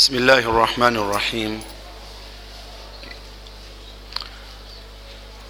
[0.00, 1.62] بسم الله الرحمن الرحيم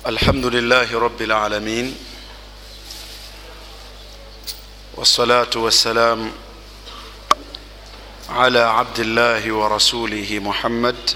[0.07, 1.96] الحمد لله رب العالمين
[4.94, 6.33] والصلاة والسلام
[8.30, 11.11] على عبد الله ورسوله محمد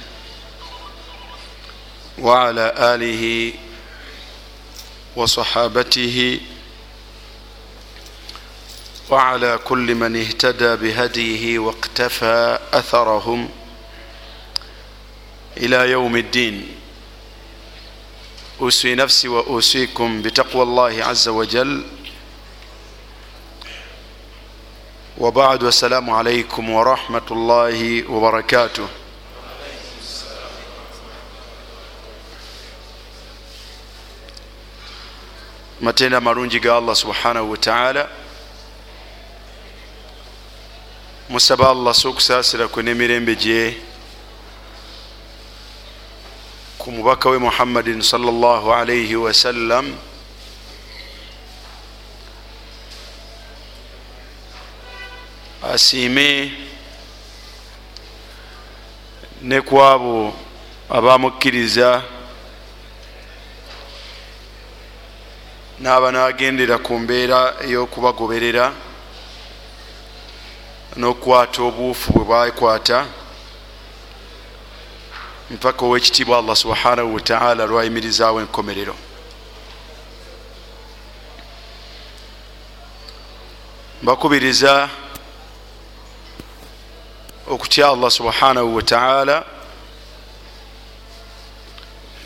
[2.19, 3.53] وعلى آله
[5.17, 6.41] وصحابته وصحابته
[9.11, 13.49] وعلى كل من اهتدى بهديه واقتفى أثرهم
[15.57, 16.77] إلى يوم الدين.
[18.61, 21.85] أوصي نفسي وأوصيكم بتقوى الله عز وجل.
[25.19, 28.89] وبعد والسلام عليكم ورحمة الله وبركاته.
[35.81, 38.09] matenda amalungi ga allah subhanahu wataala
[41.29, 43.81] musaba allah si okusaasira kwe n'emirembe gye
[46.79, 49.97] ku mubaka we muhammadin salllah alaihi wasallam
[55.73, 56.53] asiime
[59.43, 60.37] ne ku abo
[60.91, 62.05] abamukkiriza
[65.81, 68.84] n'aba n'agendera ku mbeera ey'okubagoberera
[70.97, 73.07] n'okukwata obuufu bwe bwakwata
[75.51, 78.95] mpaka owekitiibwa allah subhanahu wataala lwayimirizaawo enkomerero.
[84.03, 84.89] Mbakubiriza
[87.51, 89.45] okutya allah subhanahu wataala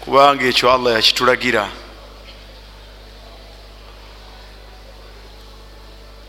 [0.00, 1.68] kubanga ekyo allah yakitulagira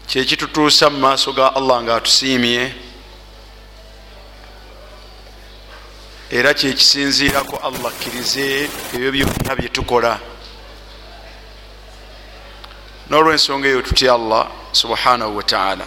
[0.09, 2.73] kyekitutuusa mu maaso ga allah nga atusiimye
[6.31, 10.13] era kyekisinziirako allah akkirize ebyo byonna byetukola
[13.09, 15.85] n'olwensonga eyo tutya allah subhanahu wataala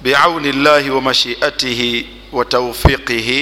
[0.00, 1.90] biauni llahi wa mashiatihi
[2.32, 3.40] wa taufiqihi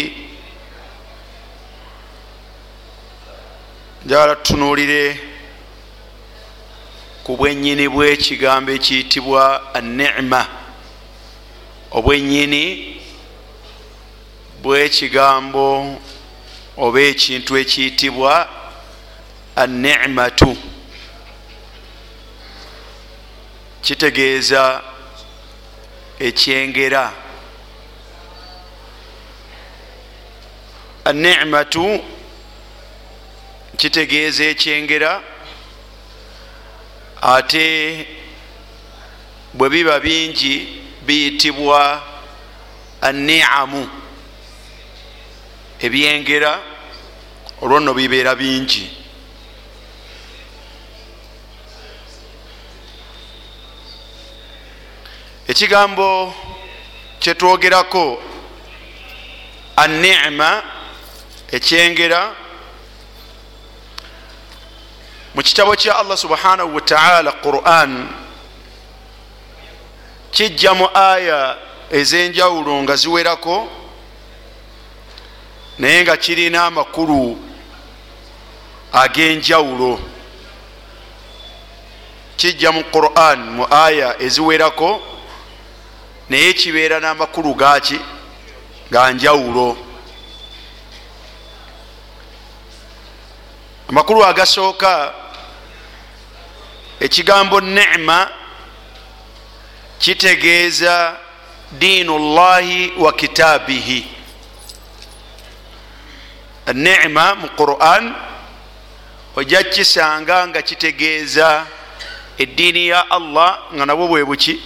[4.04, 5.25] njagala tutunuulire
[7.26, 10.46] ku bwenyini bwekigambo ekiyitibwa anema
[11.90, 12.62] obwenyini
[14.62, 15.66] bwekigambo
[16.84, 18.32] oba ekintu ekiyitibwa
[19.56, 20.56] anematu
[23.82, 24.82] kitegeeza
[26.18, 27.04] ekyengera.
[31.04, 32.04] Anematu
[33.76, 35.35] kitegeeza ekyengera
[37.34, 38.06] ate
[39.54, 40.54] bwe biba bingi
[41.06, 42.02] biyitibwa
[43.00, 43.82] aniamu
[45.80, 46.52] ebyengera
[47.62, 48.84] olwono bibeera bingi.
[55.48, 56.34] Ekigambo
[57.20, 58.22] kyetwogerako
[59.76, 60.62] anema
[61.56, 62.45] ekyengera
[65.36, 68.08] mu kitabo kya allah subhanahu wataala quran
[70.32, 71.56] kijja mu aya
[71.92, 73.68] ez'enjawulo nga ziwerako
[75.78, 77.36] naye nga kirina amakulu
[78.92, 80.00] ag'enjawulo.
[82.36, 85.00] Kijja mu quran mu aya eziwerako
[86.28, 88.00] naye kibeera n'amakulu gaki
[88.90, 89.76] ga njawulo.
[93.88, 95.14] Amakulu agasooka
[97.00, 98.28] ekigambo nema
[99.98, 101.16] kitegeeza
[101.72, 104.06] diinu llahi wa kitaabihi.
[106.74, 108.14] Nema mu quran
[109.36, 111.66] ojja kisanga nga kitegeeza
[112.38, 114.60] eddiini ya allah nga nabwo bwe buki?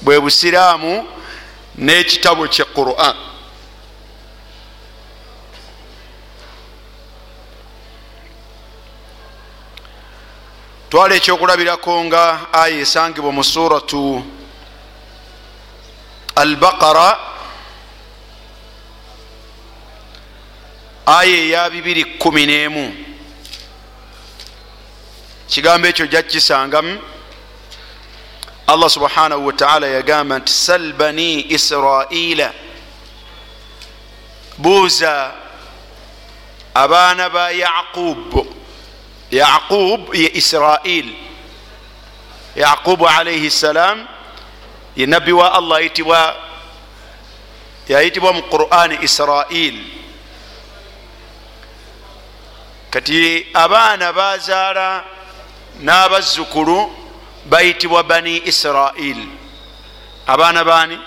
[0.00, 1.08] Bwe busiraamu
[1.78, 3.16] n'ekitabo kye quran
[10.92, 14.20] twala ekyokulabirako nga aya esangibwa mu suratu
[16.36, 17.18] albaqara
[21.06, 22.92] aya eya 211
[25.48, 27.00] kigambo ekyo jakisangamu
[28.66, 32.52] allah subhanahu wataala yagamba nti sal bani israila.
[34.58, 35.32] Buuza
[36.74, 38.61] abaana ba yaqub
[39.32, 41.08] yaqub ye israil.
[42.56, 44.06] Yaqubu alaihi ssalam
[44.96, 46.36] ye nabbi wa allah ayitibwa
[47.88, 49.80] yayitibwa mu qurani israil.
[52.90, 55.04] Kati abaana bazaala
[55.80, 56.92] n'abazzukulu
[57.48, 59.16] bayitibwa bani israil.
[60.26, 60.98] Abaana baani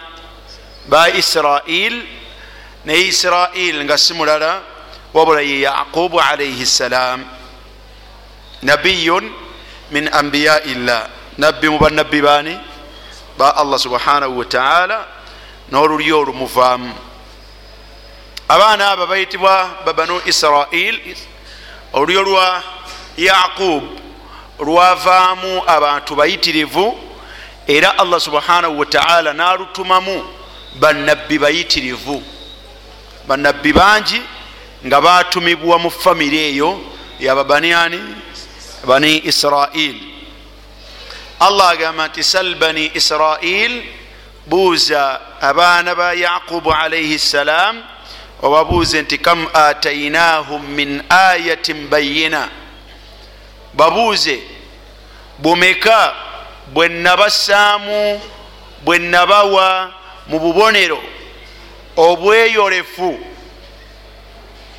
[0.90, 2.04] ba israil.
[2.86, 4.62] Naye israil nga si mulala
[5.14, 7.26] wabula ye yaqubu alaihi ssalam
[8.68, 9.26] nabiyun
[9.94, 11.04] min ambiyai llah
[11.38, 12.56] nabbi mu banabbi baani
[13.38, 14.98] ba allah subhanahu wataala
[15.72, 16.92] n'oluli olumuvaamu
[18.48, 20.96] abaana abo bayitibwa babanu israil
[21.94, 22.64] olulyo lwa
[23.18, 23.84] yaqub
[24.60, 27.00] lwavaamu abantu bayitirivu
[27.68, 30.24] era allah subhanahu wataala nalutumamu
[30.80, 32.24] banabbi bayitirivu
[33.28, 34.22] banabbi bangi
[34.86, 36.80] nga batumibwa mu famire eyo
[37.20, 38.00] yababaniani
[38.86, 39.96] bani israil
[41.40, 43.84] allah agamba nti sal bani israil
[44.48, 47.84] buuza abaana ba yaqubu alaihi ssalam
[48.42, 52.50] obabuuze nti kam atainahum min ayatin bayina
[53.74, 54.40] babuuze
[55.40, 56.14] bumeka
[56.74, 58.22] bwe nabasaamu
[58.86, 59.92] bwe nabawa
[60.28, 61.00] mu bubonero
[61.98, 63.20] obweyolefu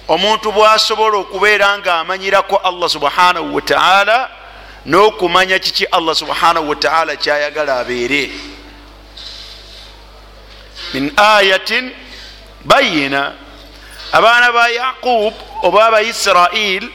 [0.08, 4.30] omuntu bwasobola okubeera nga amanyirako allah subhanahu wataala
[4.86, 8.30] n'okumanya kiki allah subhanahu wataala kyayagala abeere.
[10.94, 11.90] Min ayatin
[12.64, 13.32] bayina
[14.12, 16.90] abaana ba yaqub oba abaisirail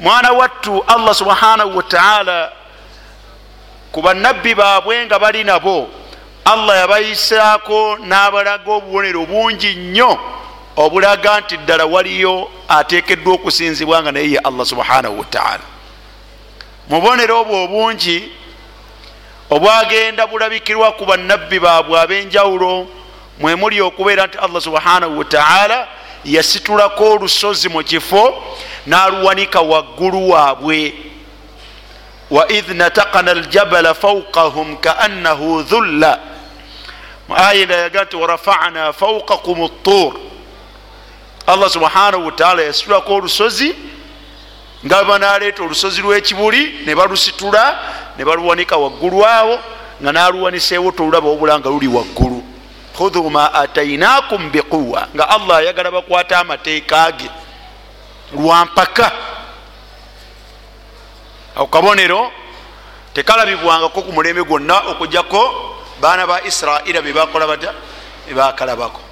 [0.00, 2.52] mwana wattu allah subhanahu wataala
[3.92, 5.88] ku banabbi baabwe nga bali nabo
[6.44, 10.35] allah yabayisaako n'abalaga obubonero bungi nnyo
[10.76, 15.64] obulaga nti ddala waliyo ateekeddwa okusinzibwa nga naye ye allah subhanahu wataala
[16.88, 18.32] mubonero obwo obungi
[19.50, 22.86] obwagenda bulabikirwa ku banabbi baabwe ab'enjawulo
[23.40, 25.88] mwemuli okubeera nti allah subhanahu wataala
[26.24, 28.42] yasitulako olusozi mu kifo
[28.86, 30.94] n'aluwanika waggulu waabwe.
[32.30, 36.18] Waidh natakana aljabala faukahum kaannahu dhulla.
[37.36, 40.14] Ayenda yaga nti warafana faukakum tur
[41.46, 43.74] allah subhanahu wataala yasitulako olusozi
[44.86, 47.78] nga banaleeta olusozi lwekibuli ne balusitula
[48.18, 49.58] ne baluwanika waggulu awo
[50.02, 52.42] nga naluwaniseewo tolulaba obula nga luli waggulu.
[52.96, 57.30] Khudhu ma atainakum biquwa nga allah ayagala bakwata amateeka ge
[58.32, 59.12] lwampaka
[61.56, 62.32] ako kabonero
[63.14, 65.42] tekalabibwangako ku mulembe gwonna okujjako
[66.00, 67.72] baana ba israila bebakola bata
[68.28, 69.05] bebakalabako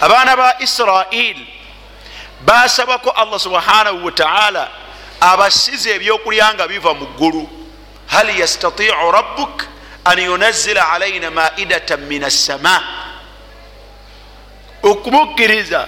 [0.00, 1.36] abaana ba israil
[2.44, 4.68] basabako allah subhanahu wataala
[5.20, 7.48] abasiza ebyokulya nga biva mu ggulu.
[8.06, 9.68] Hal yastatiu rabbuk
[10.04, 12.82] an yunazila alaina maidatan min assama
[14.82, 15.86] okumukkiriza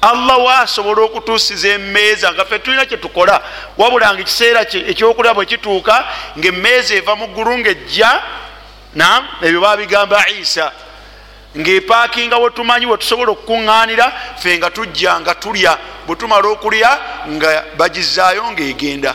[0.00, 3.42] allah waasobola okutuusiza emmeeza nga fe tulina kyetukola
[3.78, 6.04] wabula nga ekiseera ekyokulya bwe kituuka
[6.38, 8.22] ngaemmeeza eva mu ggulu ngaejja
[8.94, 10.72] nam ebyo babigamba isa
[11.58, 16.90] ngaepaakinga wetumanyi wetusobola okukuŋŋaanira fe nga tujja nga tulya bwe tumala okulya
[17.28, 19.14] nga bagizaayo ngaegenda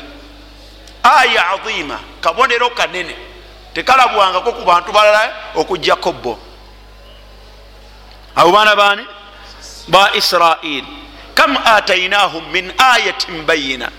[1.04, 3.16] aya aziima kabonero kanene
[3.74, 6.40] tekalabwangako ku bantu balala okugjako bo
[8.36, 9.06] abo baana baani?
[9.88, 10.86] Ba israil
[11.36, 13.92] kam atainahum min ayatin bayina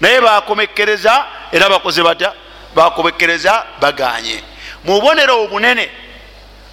[0.00, 2.32] naye bakomekereza era bakoze batya?
[2.74, 4.42] Bakomekereza baganye
[4.84, 5.90] mu bubonero obunene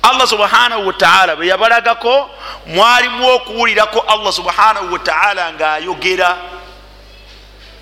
[0.01, 2.29] allah subhanahu wataala bwe yabalagako
[2.65, 6.37] mwalimu okuwulirako allah subhanahu wataala ngaayogera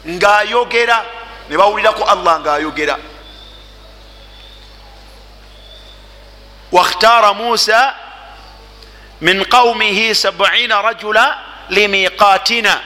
[0.08, 1.06] ngaayogera
[1.50, 2.98] ne bawulirako allah ngaayogera
[6.72, 7.96] wakhtara musa
[9.22, 11.38] min qaumihi sabiina rajula
[11.70, 12.82] limiqatina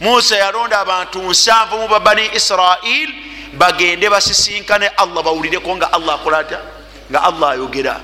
[0.00, 3.10] musa yalonda abantu nsanvu mu babani israil
[3.52, 6.79] bagende basisinkane allah bawulireko nga allah akola atya
[7.10, 8.00] nga allah ayogera.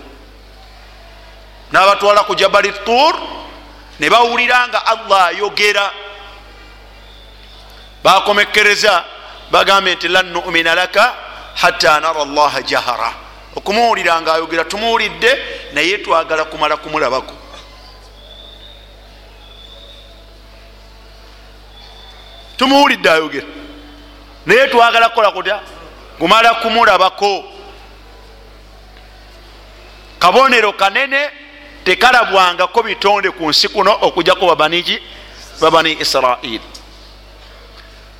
[1.73, 3.15] Nabatwala ku jabali tur
[4.01, 5.91] ne bawulira nga allah ayogera.
[8.03, 9.05] Bakomekereza
[9.51, 11.15] bagambe nti lan numina laka
[11.55, 13.13] hatta nara allaha jahara.
[13.57, 15.39] Okumuwulira nga ayogera tumuwulidde
[15.73, 17.35] naye twagala kumala kumulabako.
[22.57, 23.47] Tumuwulidde ayogera.
[24.47, 25.61] Naye twagala kukola kutya?
[26.19, 27.56] Kumala kumulabako
[30.19, 31.31] kabonero kanene
[31.85, 34.99] tekalabwangako bitonde ku nsi kuno okujjako babaniki
[35.61, 36.61] babani israil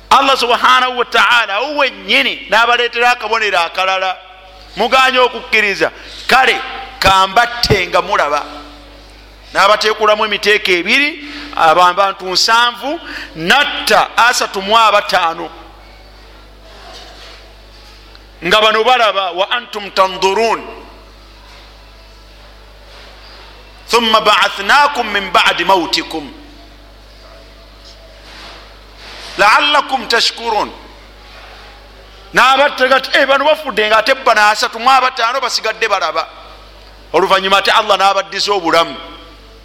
[0.09, 4.27] allah subhanahu wataala wo wenyini nabaleetera akabonero akalala
[4.77, 5.91] muganye okukkiriza.
[6.27, 6.61] Kale
[6.99, 8.43] kambatte nga mulaba.
[9.53, 11.09] N'abateekulamu emiteeko ebiri
[11.55, 12.99] abantu nsanvu
[13.35, 15.49] natta asatu mu abataano.
[18.45, 20.61] Nga bano balaba wa antum tandurun
[23.89, 26.33] thumma baathnakum min badi mautikum
[29.37, 30.71] laalakum tashkurun
[32.33, 36.27] nabategati eh, bano bafudde nga ate bana asatu mu abataano basigadde balaba.
[37.13, 38.95] Oluvanyuma ate allah nabaddisa obulamu.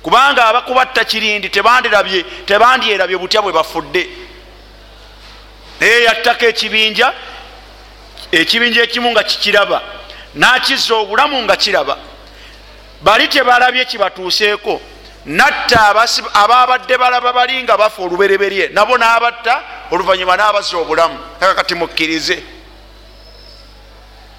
[0.03, 4.09] Kubanga abakubatta kirindi tebandirabye tebandyerabye butya bwe bafudde.
[5.81, 7.13] Naye yattako ekibinja
[8.33, 9.83] ekibinja ekimu nga kikiraba
[10.35, 11.97] nakizza obulamu nga kiraba
[13.03, 14.81] bali tebalabye kibatuuseeko.
[15.27, 15.95] Natta
[16.35, 21.19] ababadde balaba bali nga bafa olubereberye nabo nabatta oluvanyuma nabazza obulamu.
[21.41, 22.43] Akakati mukkirize.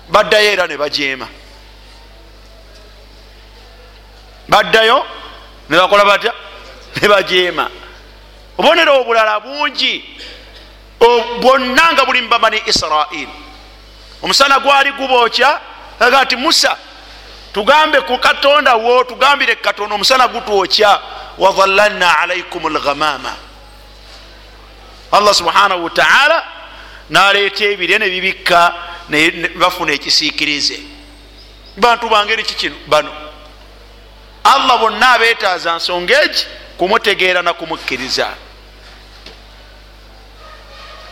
[0.09, 1.27] Baddayo era ne bajeema.
[4.49, 5.05] Baddayo
[5.69, 6.33] nebakola batya?
[7.01, 7.69] Nebajeema
[8.57, 10.19] obubonero obulala bungi.
[11.41, 13.27] Bwonna nga buli mubamani israil
[14.21, 15.59] omusana gwali gubookya
[15.99, 16.77] aga nti musa
[17.53, 20.99] tugambe ku katonda wo tugambire katonda omusana gutwokya.
[21.37, 23.35] Wadhallalna alaikum lghamama
[25.11, 26.43] allah subhanahu wataala
[27.09, 28.73] naleeta ebire nebibikka
[29.55, 30.79] bafuna ekisiikirize.
[31.77, 33.11] Bantu bangeri kikino bano.
[34.43, 36.45] Allah bonna abetaaza nsonga egi
[36.77, 38.29] kumutegeera nakumukkiriza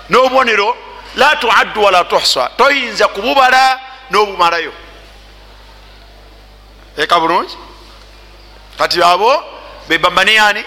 [0.10, 0.78] n'obubonero
[1.16, 2.50] la tuaddu wala tuhsa.
[2.58, 3.80] Toyinza kububala
[4.12, 4.74] n'obumalayo
[6.98, 7.56] eka bulungi?
[8.78, 9.44] Kati abo
[9.90, 10.64] bebamaniyani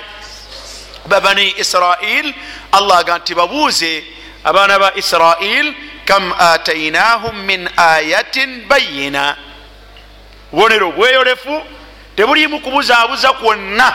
[1.06, 2.34] babani israil
[2.72, 4.04] allah aga nti babuuze
[4.44, 9.36] abaana ba israil kam atainahum min ayatin bayina
[10.52, 11.62] bubonero bweyolefu
[12.16, 13.92] tebulimu kubuzaabuza kwonna.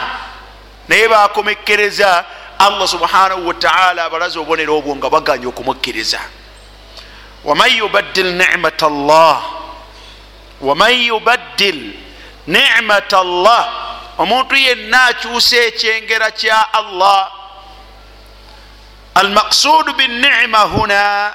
[0.89, 2.25] Naye bakomekkereza
[2.59, 6.19] allah subhanahu wataala abalaze obubonero obwo nga baganye okumukkiriza
[7.43, 9.41] waman yubaddil nimat llah
[10.61, 11.93] waman yubaddil
[12.53, 13.65] nimat llah
[14.17, 17.31] omuntu yenna akyusa ekyengera kya allah.
[19.15, 21.33] Almaqsudu binima huna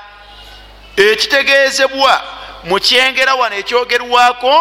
[0.97, 2.23] ekitegeezebwa
[2.65, 4.55] mu kyengera wano ekyogerwako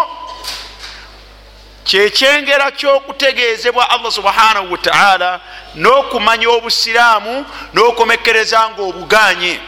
[1.83, 5.39] kyekyengera kyokutegeezebwa allah subhanahu wataala
[5.75, 9.59] n'okumanya obusiraamu n'okomekereza nga obuganye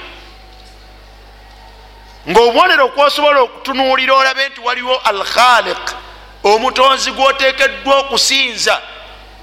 [2.29, 6.04] ngaobubonero kwosobola okutunuulira olabe nti waliwo al khaliq
[6.45, 8.81] omutonzi gwotekeddwa okusinza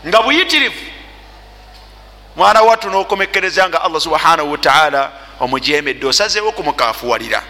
[0.07, 0.85] nga buyitirivu
[2.37, 7.43] mwana wattu n'okomekereza nga allah subhanahu wataala omujemedde osazeewo okumukafuwalira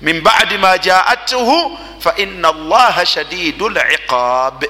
[0.00, 4.64] min badi ma jaatuhu faina allaha shadidu liqab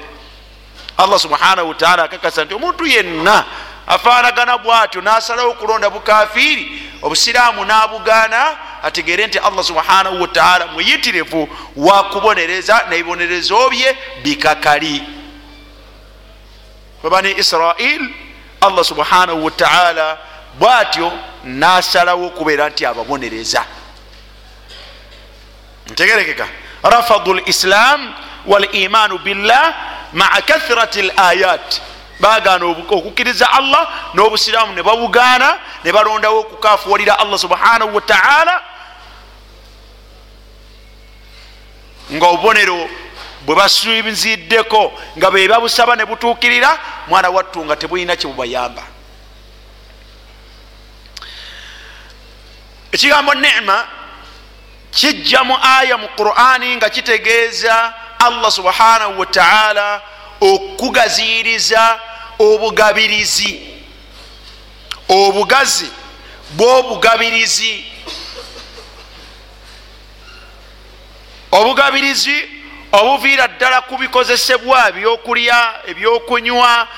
[0.96, 3.44] allah subhanahu wataala akakasa nti omuntu yenna
[3.88, 13.70] afaanagana bwatyo nasalawo okulonda bukafiri obusiraamu nabugaana ategere nti allah subhanahu wataala muyitirivu wakubonereza nebibonerezo
[13.70, 15.02] bye bikakali.
[17.02, 18.10] Babani israil
[18.60, 20.18] allah subhanahu wataala
[20.58, 21.12] bwatyo
[21.44, 23.64] nasalawo okubeera nti ababonereza.
[25.86, 26.48] Ntegerekeka.
[26.82, 28.14] Rafadu lislam
[28.46, 29.74] walimanu billah
[30.12, 31.80] maa kathirati layat
[32.20, 38.62] bagana okukkiriza allah n'obusiraamu ne babugaana ne balondawo okukafuwalira allah subhanahu wataala
[42.12, 42.88] nga obubonero
[43.46, 48.82] bwe basinziddeko nga be babusaba ne butuukirira mwana wattu nga tebulina kyebubayamba
[52.92, 53.86] ekigambo nema
[54.90, 60.02] kijja mu aya mu qurani nga kitegeeza allah subhanahu wataala
[60.40, 62.00] okugaziyiriza
[62.38, 63.60] obugabirizi.
[65.08, 65.90] Obugazi
[66.50, 67.84] bwobugabirizi.
[71.52, 72.48] Obugabirizi
[72.92, 76.88] obuviira ddala ku bikozesebwa ebyokulya ebyokunywa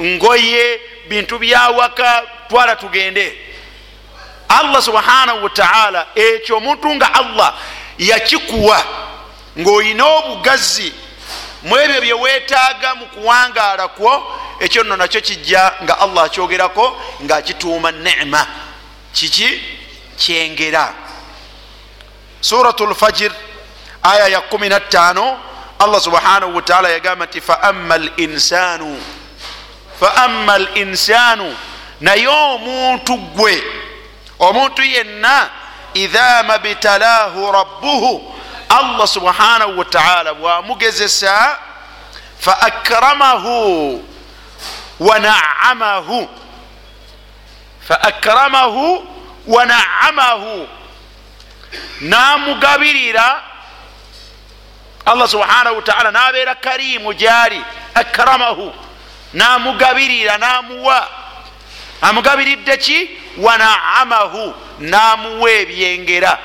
[0.00, 3.38] ngoye bintu byawaka twala tugende.
[4.48, 7.54] Allah subhanahu wataala ekyo omuntu nga allah
[7.98, 8.84] yakikuwa
[9.58, 10.92] ngaolina obugazi
[11.62, 18.46] mu ebyo byewetaaga mu kuwangaala kwo ekyo nno nakyo kijja nga allah akyogerako ngaakituuma nema
[19.12, 19.62] kiki?
[20.18, 20.94] Kyengera.
[22.40, 23.32] Surat lfajir
[24.02, 25.36] aya ya 15
[25.78, 29.02] allah subhanahu wataala yagamba nti faama linsanu
[30.00, 31.56] faama linsanu
[32.00, 33.62] naye omuntu gwe
[34.38, 35.50] omuntu yenna
[35.94, 38.34] idha mabtalahu rabbuhu
[38.68, 41.58] allah subhanahu wataala bwamugezesa
[42.38, 44.04] fa akramahu
[45.00, 46.28] wanaamahu
[47.88, 49.06] fa akramahu
[49.46, 50.68] wanaamahu
[52.00, 53.42] namugabirira
[55.06, 58.72] allah subhanahu wataala nabeera karimu gyali akramahu.
[59.32, 61.08] Namugabirira namuwa.
[62.00, 66.38] Amugabiridde ki wanaamahu namuwa ebyengera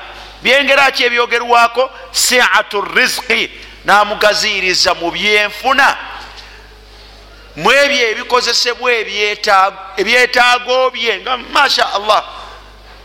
[0.44, 1.90] byengera ki ebyogerwako?
[2.12, 3.50] Siatu rizqi.
[3.84, 5.96] Namugaziriza mu byenfuna.
[7.56, 8.92] Mu ebyo ebikozesebwa
[9.96, 12.24] ebyetaago bye nga masha allah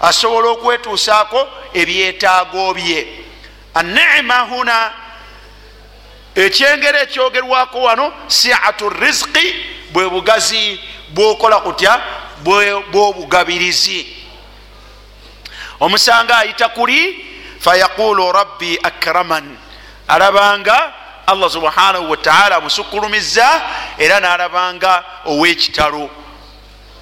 [0.01, 3.08] asobola okwetuusaako ebyetaago bye
[3.74, 4.93] anima huna.
[6.36, 9.55] Ekyengera ekyogerwako wano siatu rizqi
[9.91, 10.79] bwe bugazi
[11.10, 12.01] bwokola kutya?
[12.91, 14.08] Bwobugabirizi.
[15.79, 17.28] Omusanga ayita kuli
[17.59, 19.57] fayaqulu rabbi akraman
[20.07, 20.93] alabanga
[21.27, 23.61] allah subhanahu wataala amusukulumiza
[23.97, 26.09] era nalabanga owekitalo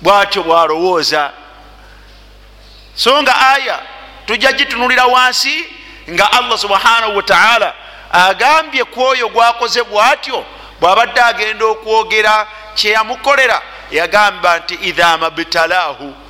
[0.01, 1.31] bwatyo bwalowooza
[2.95, 3.79] so nga aya
[4.25, 5.65] tujja gitunulira wansi
[6.09, 7.73] nga allah subhanahu wataala
[8.11, 10.45] agambye ku oyo gwakoze bwatyo
[10.79, 13.61] bwabadde agenda okwogera kyeyamukolera
[13.91, 16.26] yagamba nti idha mabtalaahu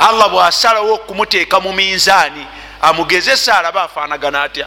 [0.00, 2.46] allah bwasalawo okumuteeka mu minzaani
[2.82, 4.66] amugezesa alaba afaanagana atya?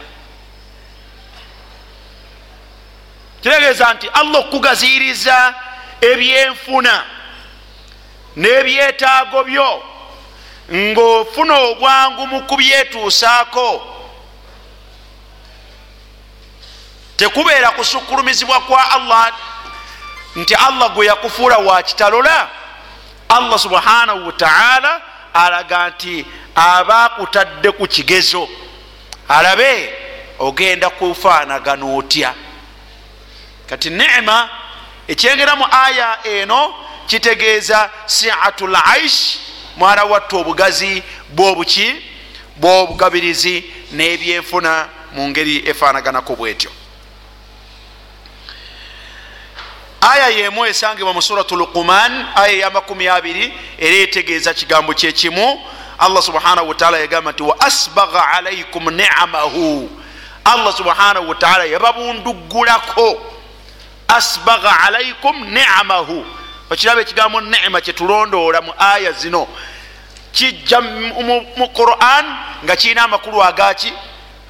[3.42, 5.54] Kitegeeza nti allah okukugaziriza
[6.00, 7.04] ebyenfuna
[8.36, 9.70] n'ebyetaago byo
[10.72, 13.68] ng'ofuna obwangu mu kubyetuusaako
[17.16, 19.32] tekubeera kusukulumizibwa kwa allah
[20.36, 22.48] nti allah gwe yakufuula wa kitalola?
[23.28, 25.00] Allah subhanahu wataala
[25.34, 28.48] alaga nti aba akutadde ku kigezo
[29.28, 29.92] alabe
[30.38, 32.34] ogenda kufaanagana otya?
[33.66, 34.50] Kati nema
[35.08, 36.74] ekyengera mu aya eno
[37.06, 39.38] kitegeeza siatu laish
[39.76, 41.94] mwana watta obugazi bwobuki
[42.56, 46.70] bwobugabirizi n'ebyenfuna mu ngeri efaanaganako bwetyo
[50.12, 55.60] aya yemu esangibwa mu suratu luquman aya eyamakumi abiri era etegeeza kigambo kyekimu
[55.98, 59.90] allah subhanahu wataala yagamba nti wa asbaga alaikum niamahu.
[60.44, 63.22] Allah subhanahu wataala yababundugulako
[64.08, 66.26] asbaga alaikum niamahu.
[66.70, 69.48] Okiraba ekigambo nema kyetulondoola mu aya zino.
[70.32, 72.24] Kijja mu quran
[72.64, 73.92] nga kirina amakulu agaki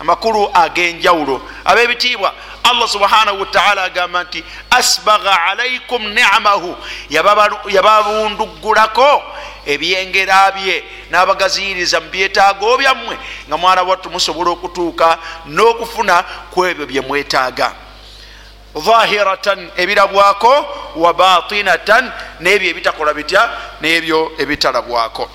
[0.01, 2.35] amakulu ag'enjawulo ab'ebitiibwa.
[2.65, 6.77] Allah subhanahu wataala agamba nti asbaga alaikum niamahu.
[7.69, 9.23] Yababundugulako
[9.67, 17.01] ebyengera bye n'abagaziyiriza mu byetaago byammwe nga mwana wattu musobola okutuuka n'okufuna ku ebyo bye
[17.01, 17.73] mwetaaga.
[18.75, 25.31] Zahiratan ebirabwako wa batinatan n'ebyo ebitakola bitya n'ebyo ebitalabwako.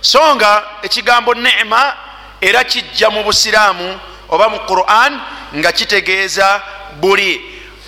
[0.00, 1.96] So nga ekigambo nema
[2.48, 3.88] era kijja mu busiraamu
[4.28, 5.12] oba mu quran
[5.56, 6.62] nga kitegeeza
[7.00, 7.40] buli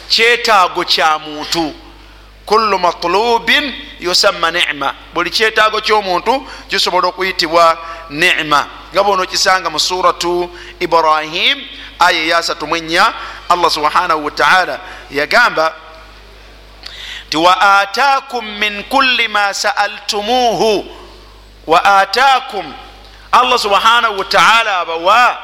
[0.08, 1.74] kyetaago kya muntu.
[2.46, 7.78] Kullu matlubin yusamma nema buli kyetaago ky'omuntu kisobola okuyitibwa
[8.10, 11.58] nema nga bono kisanga mu suratu ibrahim
[11.98, 13.12] aya eyasatu mwenya
[13.48, 15.74] allah subhanahu wataala yagamba
[17.26, 20.86] nti wa ataakum min kulli ma saaltumuhu
[21.66, 22.72] wa ataakum
[23.40, 25.38] allah subhanahu wataala abawa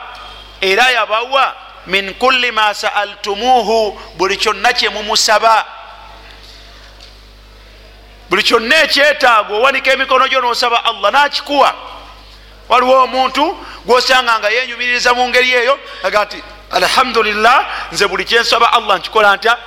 [0.61, 1.55] era yabawa
[1.87, 5.67] min kulli ma saaltumuhu buli kyonna kyemumusaba
[8.31, 11.75] buli kyonna ekyetaago owanika emikono gyo nosaba allah nakikuwa.
[12.69, 18.99] Waliwo omuntu gwosanga nga yenyumiririza mu ngeri eyo aga nti alhamdulillah nze buli kyensaba allah
[18.99, 19.59] nkikola ntya?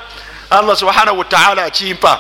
[0.50, 2.20] Allah subhanahu wataala akimpa.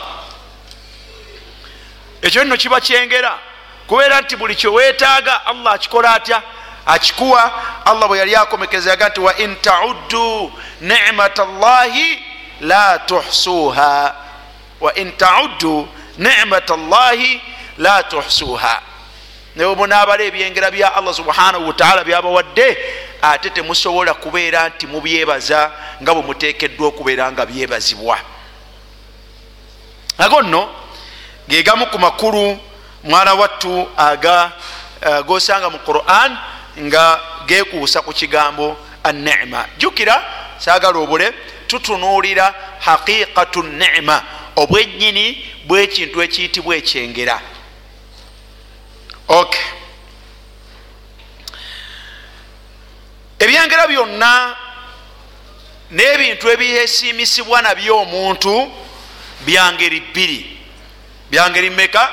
[2.22, 3.40] Ekyo nno kiba kyengera
[3.88, 6.42] kubeera nti buli kyewetaaga allah akikola atya?
[6.86, 7.52] Akikuwa.
[7.86, 12.24] Allah bwe yali akomekeza yaga nti wa in tauddu nimata llahi
[12.62, 14.16] la tuhsuha
[14.82, 17.42] wa in tauddu nimata llahi
[17.78, 18.82] la tuhsuha
[19.56, 22.78] naye munaabala ebyengera bya allah subhanahu wataala byabawadde
[23.22, 25.72] ate temusobola kubeera nti mubyebaza
[26.02, 28.20] nga bwe mutekeddwa okubeera nga byebazibwa.
[30.18, 30.70] Ago nno
[31.48, 32.60] gegamu ku makulu
[33.06, 34.52] mwana wattu aga
[35.06, 36.38] uh, gosanga mu quran
[36.80, 40.24] nga gekuusa ku kigambo anima jukira
[40.58, 41.34] sagala obule
[41.68, 44.24] tutunuulira haqiqatu nima
[44.56, 47.42] obwenyini bwekintu ekiyitibwa ekyengera.
[49.28, 49.54] Ok.
[53.40, 54.56] Ebyengera byonna
[55.92, 58.72] n'ebintu ebyesiimisibwa nabyo omuntu
[59.46, 60.40] byangeri bbiri.
[61.30, 62.04] Byangeri meka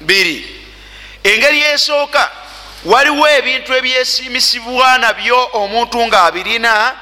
[0.00, 0.56] biri
[1.24, 2.30] engeri esooka
[2.84, 6.94] waliwo ebintu ebyesiimisibwa nabyo omuntu ng'abirina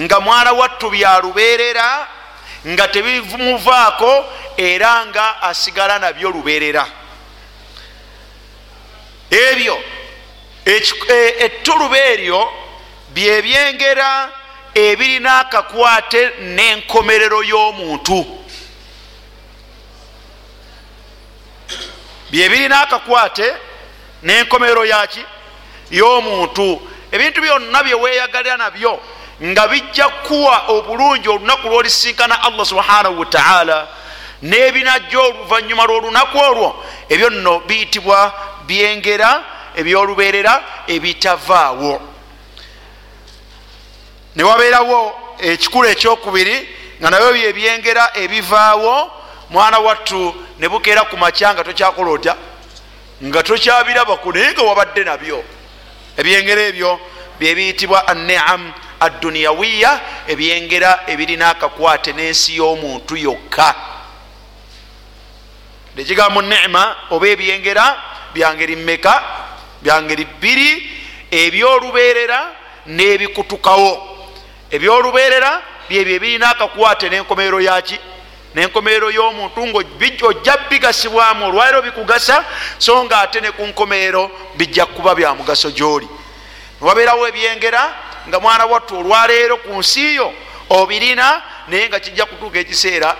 [0.00, 2.08] nga mwana wattu byalubeerera
[2.66, 4.24] nga tebimuvaako
[4.56, 6.86] era nga asigala nabyo lubeerera.
[9.30, 9.78] Ebyo
[11.38, 12.52] ettuluba eryo
[13.14, 14.30] byebyengera
[14.74, 18.18] ebirina akakwate n'enkomerero y'omuntu
[22.36, 23.54] byebirina akakwate
[24.22, 25.24] n'enkomerero yaki
[25.90, 26.80] y'omuntu.
[27.12, 29.00] Ebintu byonna byeweyagalira nabyo
[29.42, 33.88] nga bijja kuwa obulungi olunaku lwolisinkana allah subhanahu wataala
[34.42, 36.84] n'ebinajja oluvanyuma lwolunaku olwo.
[37.08, 38.32] Ebyo nno biyitibwa
[38.66, 39.42] byengera
[39.76, 42.00] ebyolubeerera ebitavaawo.
[44.36, 44.98] Newabeerawo
[45.38, 46.56] ekikulu ekyokubiri
[47.00, 49.10] nga nabyo byebyengera ebivaawo
[49.56, 52.36] mwana wattu ne bukeera ku makya nga tokyakola otya?
[53.24, 55.44] Nga tokyabirabaku naye nga wabadde nabyo.
[56.16, 57.00] Ebyengera ebyo
[57.40, 63.74] byebiyitibwa aneam adduniyawiya ebyengera ebirina akakwate n'ensi y'omuntu yokka.
[65.96, 67.84] Ekigambo nema oba ebyengera
[68.34, 69.14] byangeri mmeka
[69.82, 70.70] byangeri bbiri
[71.30, 72.40] ebyolubeerera
[72.86, 73.92] n'ebikutukawo.
[74.70, 77.96] Ebyolubeerera byebyo ebirina akakwate n'enkomerero yaki
[78.56, 82.44] nenkomerero y'omuntu ngaojja bigasibwamu olwaliro bikugasa
[82.78, 86.08] so nga ate ne ku nkomerero bijja kuba bya mugaso gyoli.
[86.80, 87.82] Niwabeerawo ebyengera
[88.28, 90.32] nga mwana wattu olwaleero ku nsi yo
[90.70, 93.16] obirina naye nga kijja kutuuka ekiseera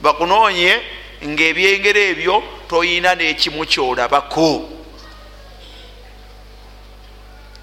[0.00, 0.82] bakunoonye
[1.24, 4.68] ngaebyengera ebyo toyina n'ekimu kyolabako.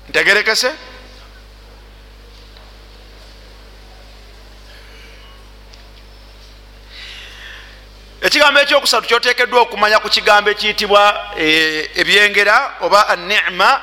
[0.10, 0.74] Ntegerekese
[8.26, 11.04] ekigambo ekyokusatu kyotekeddwa okumanya ku kigambo ekiyitibwa
[11.40, 13.82] e, ebyengera oba anema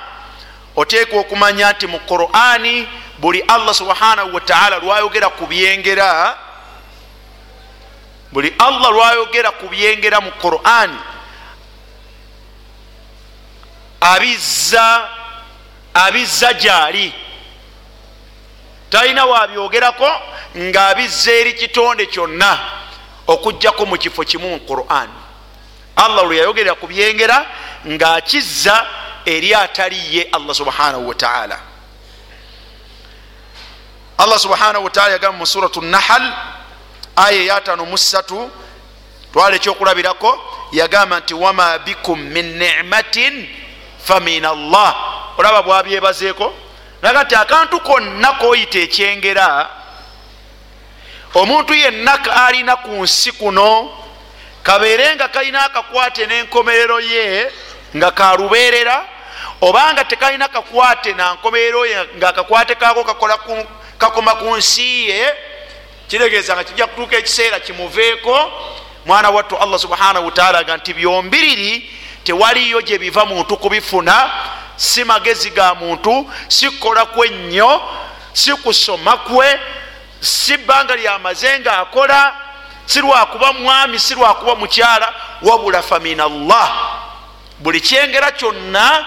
[0.77, 6.37] oteekwa okumanya nti mu qurani buli allah subhanahu wataala lwayogera ku byengera
[8.33, 10.99] buli allah lwayogera ku byengera mu qurani
[14.01, 15.09] abizza
[15.95, 17.15] abizza gyali.
[18.91, 20.11] Talina wabyogerako
[20.57, 22.82] ngaabizza eri kitonde kyonna
[23.27, 25.09] okujjako mu kifo kimu mu quran.
[25.97, 27.47] Allah lwe yayogerera ku byengera
[27.87, 28.87] ngaakizza
[29.27, 31.61] eri ataliye allah subhanahu wataala
[34.19, 36.33] allah subhanahu wataala yagamba mu suratu nahal
[37.17, 38.51] aya eyatano musatu
[39.33, 40.41] twala ekyokulabirako
[40.73, 43.49] yagamba nti wama bikum min nimatin
[44.05, 44.97] famin allah.
[45.39, 46.55] Olaba bwabyebazeeko
[47.03, 49.71] naga nti akantu konna koyita ekyengera
[51.35, 53.91] omuntu yenna alina ku nsi kuno
[54.63, 57.51] kabeere nga kalina akakwate n'enkomerero ye
[57.97, 59.05] nga kalubeerera
[59.61, 63.05] obanga tekalina kakwate nankomerero ye nga akakwate kako
[63.99, 65.35] kakoma ku nsi ye
[66.09, 68.53] kitegeeza nga kijja kutuuka ekiseera kimuveeko
[69.07, 71.91] mwana wattu allah subhanahu wataala ga nti byombiriri
[72.25, 74.31] tewaliyo gye biva muntu kubifuna
[74.77, 77.83] si magezi ga muntu si kukola kwe nnyo
[78.33, 79.61] si kusoma kwe
[80.23, 82.35] si bbanga lyamaze nga akola
[82.87, 86.71] si lwakuba mwami si lwakuba mukyala wabula famin allah.
[87.59, 89.07] Buli kyengera kyonna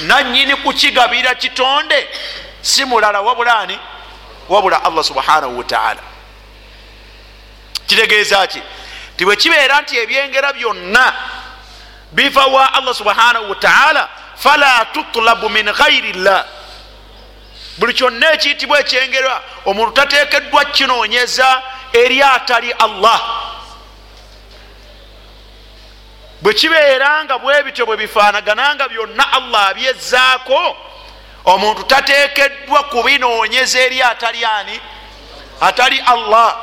[0.00, 2.08] nanyini kukigabira kitonde
[2.60, 3.78] si mulala wabula ani?
[4.48, 6.00] Wabula allah subhanahu wataala
[7.86, 8.62] kitegeeza ki?
[9.16, 11.12] Ti bwe kibeera nti ebyengera byonna
[12.12, 16.44] biva wa allah subhanahu wataala fala tutlabu min ghairi llah
[17.78, 23.20] buli kyonna ekiyitibwa ekyengera omuntu tatekeddwa kinoonyeza eri atali allah.
[26.42, 30.76] Bwe kibeera nga bwe bityo bwe bifaanagana nga byonna allah abyezaako
[31.44, 34.80] omuntu tatekeddwa kubinoonyeza eri atali ani
[35.60, 36.56] atali allah.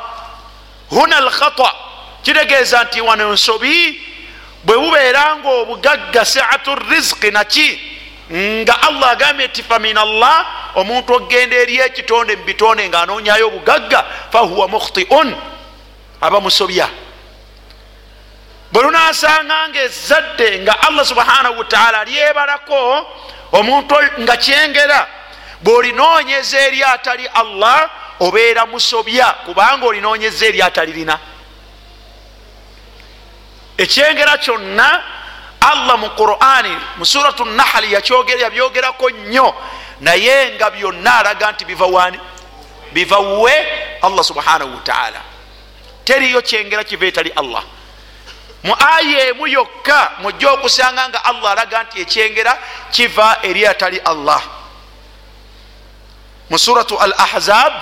[0.90, 1.74] Huna alkhata.
[2.22, 4.06] Kitegeeza nti wano ensobi
[4.64, 7.80] bwe bubeera nga obugagga saatu riziki naki
[8.30, 14.68] nga allah agambye ti famin allah omuntu okgenda eri ekitonde mubitonde nga anoonyayo obugagga fahuwa
[14.68, 15.34] mukhtiun
[16.20, 16.88] aba musobya.
[18.72, 23.06] Bwe lunasanga nga ezadde nga allah subhanahu wataala lyebalako
[23.52, 25.06] omuntu nga kyengera
[25.60, 27.90] bwolinoonyeza eri atali allah
[28.20, 31.18] obeera musobya kubanga olinoonyeza eri atalirina
[33.78, 35.02] ekyengera kyonna
[35.60, 39.54] allah mu qurani mu suratu nahali yabyogerako nnyo.
[40.00, 42.18] Naye nga byonna alaga nti biva wani?
[42.92, 43.52] Biva we
[44.02, 45.20] allah subhanahu wataala
[46.04, 47.64] teriyo kyengera kiva etali allah.
[48.64, 52.58] Mu aya emu yokka mujja okusanga nga allah alaga nti ekyengera
[52.90, 54.42] kiva eri atali allah.
[56.50, 57.72] Mu suratu al ahzab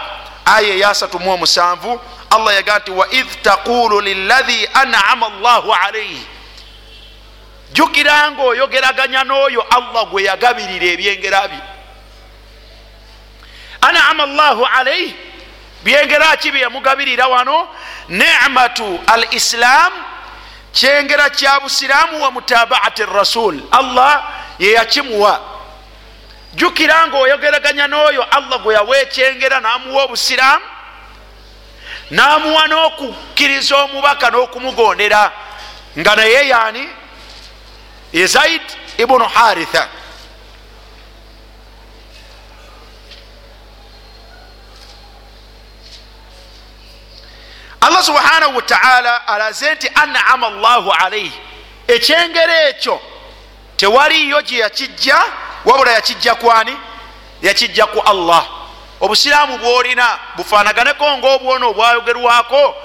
[0.44, 6.26] aya eyasatu mu omusanvu allah yaga nti waidh taqulu lilahi anama llahu alaihi
[7.72, 11.60] jukira nga oyogeraganya n'oyo allah gwe yagabirira ebyengera bye.
[13.80, 15.16] Anama llahu alaihi
[15.84, 17.68] byengera ki bye yamugabirira wano?
[18.08, 19.92] Nematu al islam
[20.72, 24.24] kyengera kya busiraamu wa mutabaati rasul allah
[24.58, 25.40] yeyakimuwa
[26.54, 30.64] jukira nga oyogeraganya n'oyo allah gwe yawa ekyengera n'amuwa obusiraamu
[32.10, 35.32] n'amuwa n'okukkiriza omubaka n'okumugondera.
[35.98, 36.48] Nga naye
[38.12, 38.62] yani ezaid
[38.98, 39.88] ibunu haritha
[47.80, 51.32] allah subhanahu wataala alaze nti anama llahu alaihi
[51.88, 53.00] ekyengero ekyo
[53.76, 55.22] tewaliyo gye yakijja
[55.64, 56.76] wabula yakijja kwani
[57.42, 58.46] yakijja ku allah
[59.00, 62.76] obusiraamu bwolina bufanaganeko ngaobwona obwayogerwako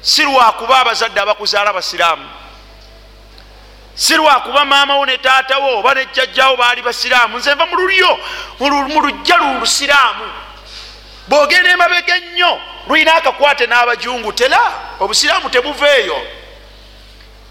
[0.00, 2.28] si lwakuba abazadde abakuzaala basiraamu
[3.94, 8.18] si lwakuba maamawo ne taatawo oba nejjajjawo baali basiraamu nze nva mululyo
[8.60, 10.24] mu lujja lulusiraamu
[11.28, 14.60] bwogenda emabega ennyo lulina akakwate n'abajungu tera
[15.00, 16.16] obusiraamu tebuveeyo.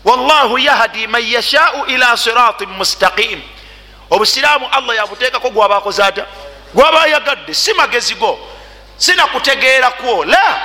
[0.06, 3.42] Wallahu yahdi man yashau ila siratin mustaqim.
[4.10, 6.26] Obusiraamu allah yabuteekako gwaba akoze ata?
[6.74, 8.40] Gwaba ayagadde si magezi go
[8.98, 10.62] sinakutegeerakwo la.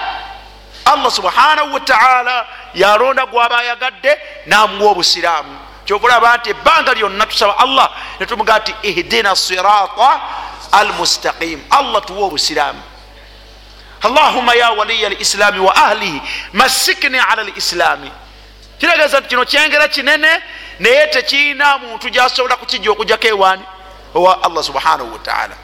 [0.85, 8.59] Allah subhanahu wataala yalonda gwaba ayagadde namuwa obusiraamu kyokulaba nti ebbanga lyonna tusaba allah netumuga
[8.59, 10.21] nti ihdina sirata
[10.73, 12.83] almustaqim allah tuwa obusiraamu
[14.03, 16.23] allahuma ya waliya lislami wa ahlihi
[16.53, 18.11] masikni ala lislami
[18.79, 20.43] kitegeeza nti kino kyengera kinene
[20.79, 23.65] naye tekirina muntu gyasobola kukijja okujjako ewaani
[24.15, 25.57] owa allah subhanahu wataala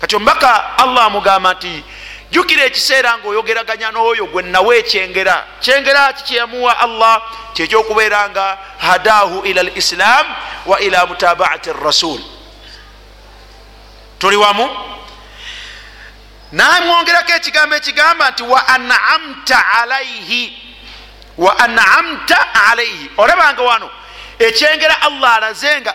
[0.00, 1.84] kati omubaka allah amugamba nti
[2.30, 5.46] jukira ekiseera nga oyogeraganya n'oyo gwe nawe ekyengera.
[5.60, 7.22] Kyengera kikyeyamuwa allah?
[7.54, 10.26] Kyekyokubeera nga hadahu ila lislam
[10.66, 12.20] wa ila mutabaati rasul
[14.18, 14.68] tuli wamu?
[16.52, 20.58] Namwongerako ekigambo ekigamba nti wa anamta alaihi
[21.38, 23.90] wa anamta alaihi olabanga wano
[24.38, 25.94] ekyengera allah alaze nga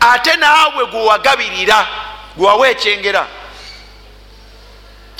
[0.00, 1.86] ate naawe gwewagabirira
[2.36, 3.26] gwewawa ekyengera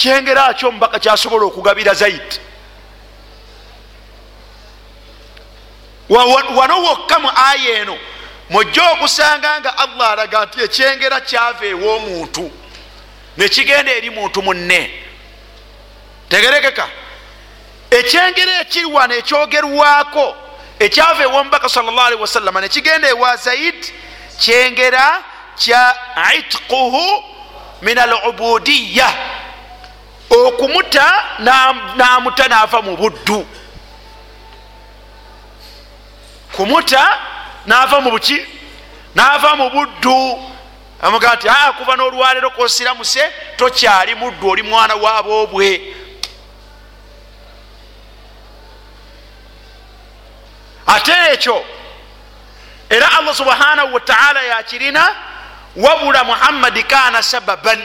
[0.00, 2.38] kyengera kyo omubaka kyasobola okugabira zaidi
[6.56, 7.96] wano wokka mu aya eno
[8.50, 12.44] mujja okusanga nga allah alaga nti ekyengera kyava ew'omuntu
[13.36, 14.90] nekigenda eri muntu munne.
[16.28, 16.88] Tegerekeka.
[17.90, 20.36] Ekyengera ekiri wano ekyogerwako
[20.78, 23.80] ekyava ewomubaka salllahalihi wasallama nekigenda ewa zaid
[24.40, 25.22] kyengera
[25.56, 25.96] kya
[26.38, 27.24] itquhu
[27.82, 29.08] min alubudiya
[30.30, 31.24] okumuta
[31.94, 33.46] namuta nava mu buddu.
[36.56, 37.18] Kumuta
[37.66, 38.46] nava mu buki
[39.14, 40.50] nava mu buddu.
[41.02, 45.96] Amugaa nti aa kuva n'olwaliro kosiramuse tokyali muddu oli mwana waabobwe
[50.86, 51.64] ate ekyo
[52.90, 55.16] era allah subhanahu wataala yakirina
[55.76, 57.82] wabula muhammadi kana sababan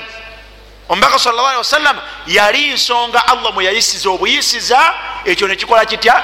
[0.89, 4.93] omubaka sal llah ali wasallama yali nsonga allah mwe yayisiza obuyisiza
[5.25, 6.23] ekyo nekikola kitya?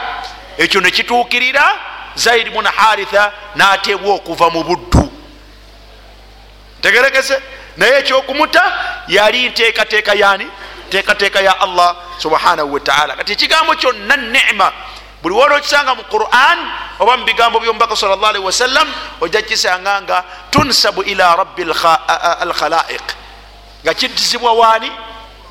[0.57, 1.79] Ekyo nekituukirira
[2.15, 5.11] zaidi buna haritha natebwa okuva mu buddu.
[6.81, 7.41] Tegerekese
[7.77, 8.63] naye ekyokumuta
[9.07, 10.47] yali nteekateeka yani
[10.87, 14.71] nteekateeka ya allah subhanahu wataala kati ekigambo kyonna nema
[15.21, 16.59] buli woona okisanga mu quran
[16.99, 18.87] oba mu bigambo byomubaka sal llah alihi wasallam
[19.21, 21.63] ojja kukisanga nga tunsabu ila rabbi
[22.41, 23.20] alkhalaiq
[23.83, 24.91] nga kiddizibwa waani?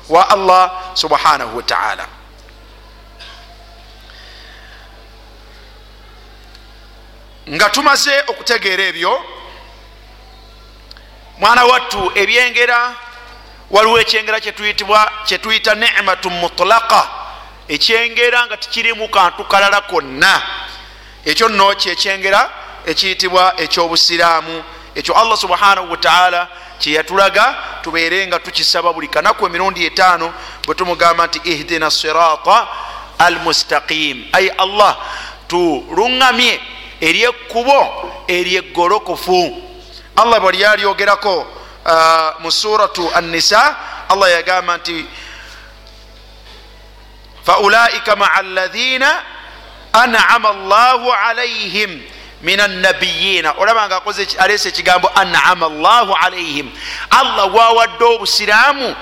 [0.09, 2.07] Wa allah subhanahu wataala
[7.49, 9.23] nga tumaze okutegeera ebyo
[11.37, 12.95] mwana wattu ebyengera
[13.71, 14.39] waliwo ekyengera
[15.25, 17.09] kyetuyita nematu mutulaka
[17.67, 20.41] ekyengera nga tikirimu kantu kalala konna.
[21.25, 22.49] Ekyo nno kyekyengera
[22.85, 24.63] ekiyitibwa ekyobusiraamu.
[24.95, 26.47] Ekyo allah subhanahu wataala
[26.81, 27.45] kyeyatulaga
[27.83, 30.33] tubeere nga tukisaba buli kanaku emirundi etaano
[30.65, 32.67] bwe tumugamba nti ihdina sirata
[33.25, 34.17] almustaqim.
[34.33, 34.97] Ai allah
[35.47, 36.53] tuluŋŋamye
[37.01, 37.79] eryekkubo
[38.27, 39.41] eryeggolokofu
[40.15, 41.35] allah bwe lyalyogerako
[41.85, 43.75] uh, mu suratu annisa
[44.09, 45.05] allah yagamba nti
[47.45, 49.23] faulaika maa ladhina
[49.93, 52.01] anama llahu alaihim
[52.43, 54.01] min annabiyina olabanga
[54.39, 56.71] alese ekigambo anama llahu alaihim
[57.09, 58.95] allah wawadde obusiraamu.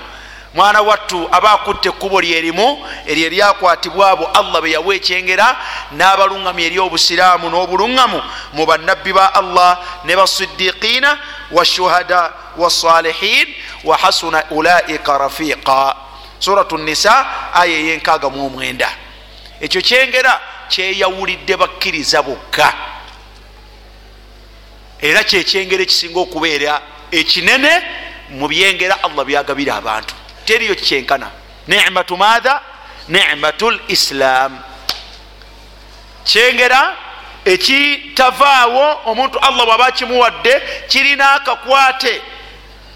[0.53, 4.25] Mwana wattu aba akutte ekkubo lyerimu eryo eryakwatibwa abo.
[4.33, 5.55] Allah bwe yawa ekyengera
[5.93, 8.21] n'abaluŋŋamya eri obusiraamu n'obuluŋŋamu
[8.53, 11.17] mu bannabbi ba allah ne basidiqiina
[11.51, 13.47] washuhada wasalihin
[13.83, 15.95] wa hasuna ulaika rafiqa
[16.39, 17.13] suratu nisa
[17.53, 18.89] aya eyenkaaga mu omwenda.
[19.61, 22.88] Ekyo kyengera kyeyawulidde bakkiriza bokka
[25.01, 26.81] era kyekyengera ekisinga okubeera
[27.11, 27.71] ekinene
[28.29, 30.13] mu byengera allah byagabira abantu.
[30.45, 31.31] Teriyo kikyenkana
[31.67, 32.61] nimatu maatha
[33.07, 34.59] nimatu lislam.
[36.23, 36.95] Kyengera
[37.45, 42.21] ekitavaawo omuntu allah bwaba akimuwadde kirina akakwate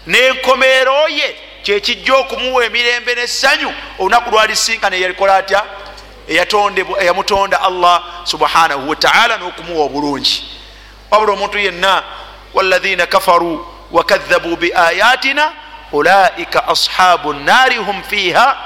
[0.06, 5.62] n'enkomeero ye kyekijja okumuwa emirembe nessanyu olunaku lwalisinkana eyalikola atya?
[7.00, 10.63] Eyamutonda allah subhanahu wataala n'okumuwa obulungi
[11.10, 12.02] wabula omuntu yenna
[12.54, 15.52] walathina kafaru wakadhabu biayatina
[15.92, 18.56] ulaika ashabu nnaari hum fiha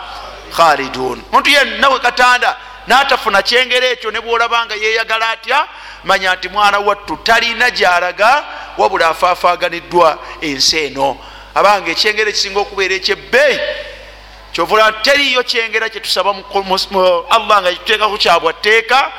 [0.57, 1.23] khalidun.
[1.33, 5.67] Omuntu yenna wekatanda natafuna kyengero ekyo ne bwolabanga yeyagala atya
[6.05, 8.45] manya nti mwana wattu talina gyalaga
[8.79, 11.19] wabula afaafaganiddwa ensi eno.
[11.55, 13.61] Abanga ekyengero ekisinga okubeera ekyebbeeyi
[14.53, 16.35] kyovula teriyo kyengera kyetusaba
[17.31, 19.13] allah nga kituteekaku kyabwatteeka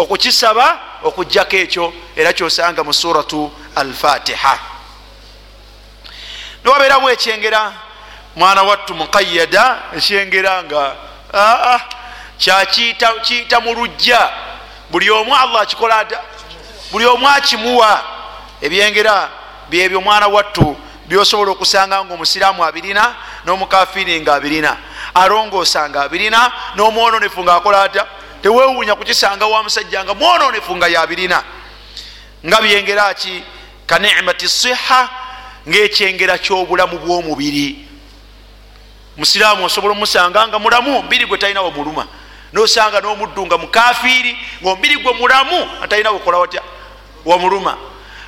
[0.00, 4.58] okukisaba okugjako ekyo era kyosanga mu suratu alfatiha.
[6.64, 7.72] Niwabeeramu ekyengera
[8.36, 10.96] mwana wattu muqayada ekyengera nga
[11.34, 11.80] aa
[12.38, 14.30] kyakiyita mu lujja
[14.90, 16.20] buli omu allah akikola ata
[16.92, 18.02] buli omu akimuwa.
[18.60, 19.28] Ebyengera
[19.70, 24.76] byebyo mwana wattu byosobola okusanga nga omusiraamu abirina n'omukafiri nga abirina
[25.14, 28.06] alongoosa nga abirina n'omwononefu ngaakola ata
[28.42, 31.44] tewewuunya kukisanga wa musajja nga mwononefu nga yabirina
[32.46, 33.42] nga byengera ki?
[33.86, 35.08] Kanicmati siha
[35.68, 37.86] ngaekyengera kyobulamu bwomubiri.
[39.16, 42.06] Musiraamu osobola omusanga nga mulamu omubiri gwe talina wamuluma
[42.52, 46.62] nosanga nomuddu nga mukafiri ngaomubiri gwe mulamu atalina wakola watya?
[47.24, 47.76] Wamuluma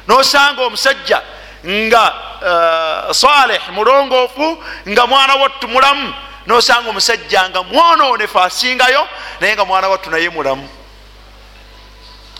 [0.08, 1.22] nosanga omusajja
[1.66, 6.14] nga uh, saleh mulongoofu nga mwana wattu mulamu
[6.46, 9.08] nosanga omusajja nga mwononefu asingayo
[9.40, 10.68] naye nga mwana wattu naye mulamu.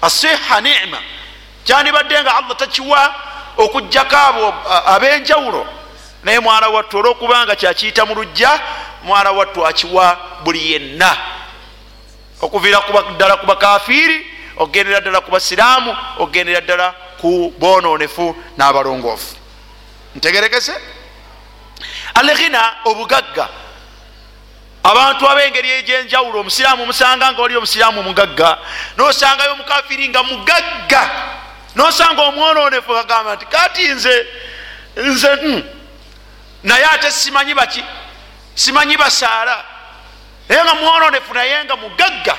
[0.03, 0.99] Asiha nima.
[1.65, 3.15] Kyandibadde nga allah takiwa
[3.57, 4.55] okugjako abo
[4.87, 5.67] abenjawulo.
[6.25, 8.61] Naye mwana wattu olwokubanga kyakiyita mu lujja
[9.03, 11.17] mwana wattu akiwa buli yenna.
[12.41, 12.83] Okuvira
[13.15, 19.37] ddala ku bakafiri okugendera ddala ku basiraamu okugendera ddala ku bononefu n'abalongoofu.
[20.15, 20.75] Ntegerekese?
[22.15, 23.49] Alghina obugagga
[24.83, 28.59] abantu ab'engeri egyenjawulo omusiraamu omusanga nga oli omusiraamu mugagga
[28.97, 31.03] nosangayo omukafiri nga mugagga
[31.75, 34.27] nosanga omwononefu agamba nti kati nze
[34.97, 35.63] nze mm,
[36.63, 37.85] naye ate simanyi baki
[38.55, 39.65] simanyi basaala
[40.49, 42.37] naye nga mwononefu naye nga mugagga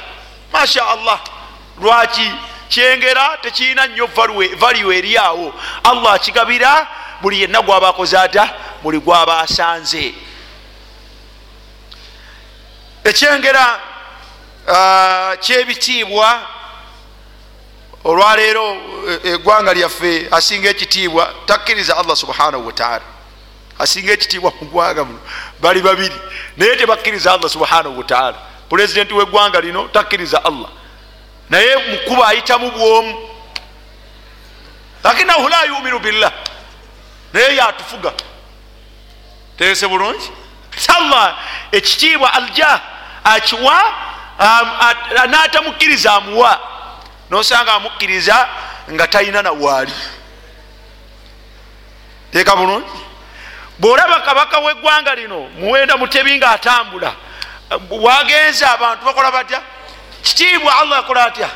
[0.53, 1.19] masha allah
[1.81, 2.31] lwaki
[2.69, 4.09] kyengera tekirina nnyo
[4.57, 5.53] valiyo eri awo?
[5.83, 6.87] Allah akigabira
[7.21, 8.49] buli yenna gwaba akoze ata
[8.83, 10.13] buli gwaba asanze
[13.03, 13.79] ekyengera
[14.67, 16.41] uh, kyebitiibwa
[18.03, 18.77] olwaleero
[19.23, 23.05] eggwanga lyaffe asinga ekitiibwa takkiriza allah subhanahu wataala
[23.79, 25.19] asinga ekitiibwa mu ggwanga muno.
[25.61, 26.15] Bali babiri
[26.57, 28.37] naye tebakkiriza allah subhanahu wataala
[28.69, 30.69] pulezidenti weggwanga lino takkiriza allah.
[31.49, 33.29] Naye mukuba ayitamu bwomu.
[35.03, 36.33] Lakinahu la yuminu billah.
[37.33, 38.13] Naye yatufuga.
[39.57, 40.31] Tegese bulungi?
[40.87, 41.37] Allah
[41.71, 42.81] ekitiibwa aljah
[43.23, 43.83] akiwa
[45.27, 46.59] natamukkiriza amuwa.
[47.29, 48.47] Nosanga amukkiriza
[48.91, 49.93] nga talina nawaali
[52.31, 52.89] teeka bulungi.
[53.79, 57.13] Bwolaba kabaka weggwanga lino muwenda mutebi nga atambula
[57.89, 59.61] wagenza abantu bakola batya?
[60.23, 61.49] Kitiibwa allah akola atya?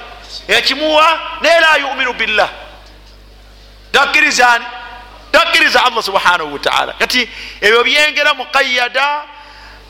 [0.47, 2.49] Ekimuwa naye la yuminu billah.
[3.91, 4.65] Takkirizani
[5.32, 7.30] takkiriza allah subhanahu wataala kati
[7.61, 9.22] ebyo byengera muqayada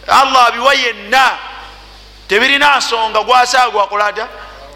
[0.08, 1.38] allah abiwa yenna
[2.28, 4.28] tebirina nsonga gwasa gwakola atya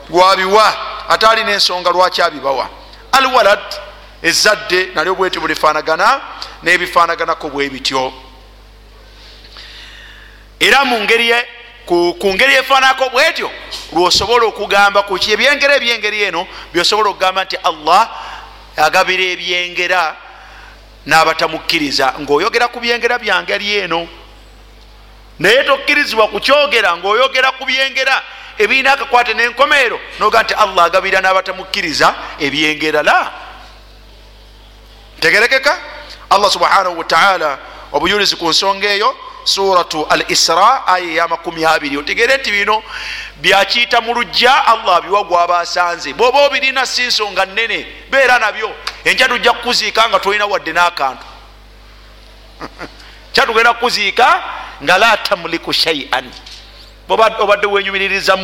[0.09, 0.73] gwabiwa
[1.09, 2.69] ate alina ensonga lwaki abibawa?
[3.11, 3.59] Alwalad
[4.23, 6.21] ezadde nalyo bweti bulifanagana
[6.63, 8.13] n'ebifaanaganako bwe bityo.
[10.59, 11.33] Era mu ngeri
[11.85, 13.51] ku ngeri efaanako bwetyo
[13.93, 18.09] lwosobola okugamba ku ebyengera ebyengeri eno byosobola okugamba nti allah
[18.77, 20.15] agabira ebyengera
[21.05, 24.07] n'abatamukkiriza ng'oyogera ku byengera byangeri eno
[25.41, 28.15] naye tokkirizibwa kukyogera ng'oyogera ku byengera
[28.57, 32.07] ebirina akakwate n'enkomeero noga nti allah agabira n'abatamukkiriza
[32.39, 33.31] ebyengera la.
[35.19, 35.73] Tegerekeka
[36.29, 37.57] allah subhanahu wataala
[37.91, 41.97] obuyulizi ku nsonga eyo suratu al isra aya eyamakumi abiri.
[41.97, 42.83] Otegere nti bino
[43.41, 48.69] byakiyita mu lujja allah biwa gwaba asanze bwoba obirina si nsonga nene beera nabyo.
[49.03, 51.25] Enkya tujja kukuziika nga tolina wadde n'akantu.
[53.33, 54.43] Kyatugenda kukuziika
[54.83, 56.31] nga la tamuliku shaian
[57.09, 58.37] obadde wenyumiririza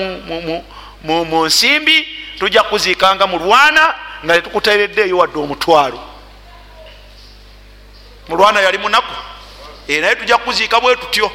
[1.03, 2.07] mu nsimbi
[2.39, 5.99] tujja kukuziikanga mu lwana nga tetukutereddeeyo wadde omutwalo.
[8.27, 9.13] Mulwana yali munaku
[9.87, 11.31] e naye tujja kukuziika bwe tutyo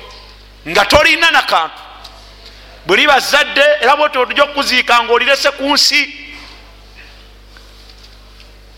[0.69, 1.83] nga tolina nakantu
[2.87, 6.19] buli bazadde era bwetyo tujja kukuziika nga olirese ku nsi.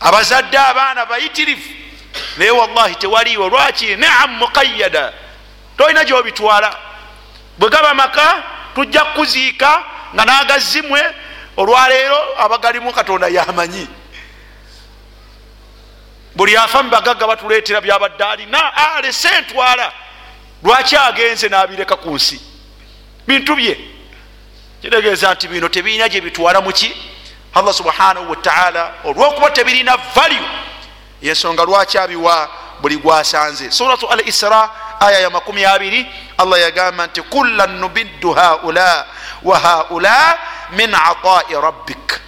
[0.01, 1.71] Abazadde abaana bayitirivu
[2.37, 3.49] naye wallahi tewaliiwo.
[3.49, 3.97] Lwaki?
[3.97, 5.13] Naam muqayada
[5.77, 6.77] tolina gyobitwala.
[7.59, 8.43] Bwe gaba maka
[8.75, 9.83] tujja kukuziika
[10.15, 11.03] nga nagazimwe
[11.57, 13.89] olwaleero abagalimu katonda yamanyi.
[16.37, 19.93] Buli afa mubagagga batuleetera byabadde alina alese ntwala
[20.63, 22.41] lwaki agenze nabireka ku nsi?
[23.27, 23.79] Bintu bye.
[24.83, 26.97] Kitegeeza nti bino tebirina gyebitwala muki
[27.55, 30.49] allah subhanahu wataala olwokuba tebirina value.
[31.23, 32.51] Yensonga lwaki abiwa
[32.85, 33.71] buli gwasanze.
[33.71, 34.69] Suratu al isra
[35.01, 36.07] aya ya makumi abiri
[36.39, 39.07] allah yagamba nti kulan nubiddu haula
[39.43, 40.39] wa haula
[40.77, 42.21] min atai rabbik.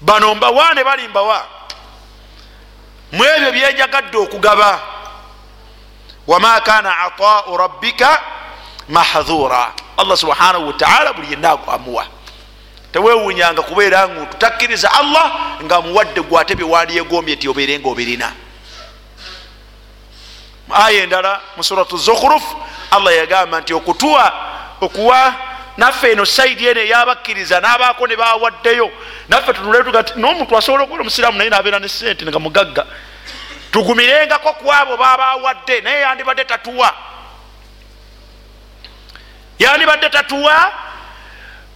[0.00, 1.46] Bano mbawa ne bali mbawa.
[3.12, 4.80] Mu ebyo byenjagadde okugaba
[6.26, 8.20] wama kana atau rabbika
[8.88, 9.72] mahdhura.
[9.96, 12.06] Allah subhanahu wataala buli yena amuwa
[12.92, 18.32] tewewunyanga kubeera nga tutakkiriza allah nga muwadde gwate byewandyegombye ti obeere nga obirina
[20.74, 22.42] aya endala mu suratu zukhruf
[22.90, 24.32] allah yagamba nti okutuwa
[24.80, 25.34] okuwa
[25.76, 28.90] naffe eno saidi eno eyabakkiriza n'abaako ne bawaddeyo
[29.28, 32.86] naffe tunuletugati n'omuntu asobola okuba omusiraamu naye nabeera ne sente nga mugagga.
[33.72, 36.94] Tugumirengako ku abo babawadde naye yandibadde tatuwa.
[39.58, 40.72] Yandibadde tatuwa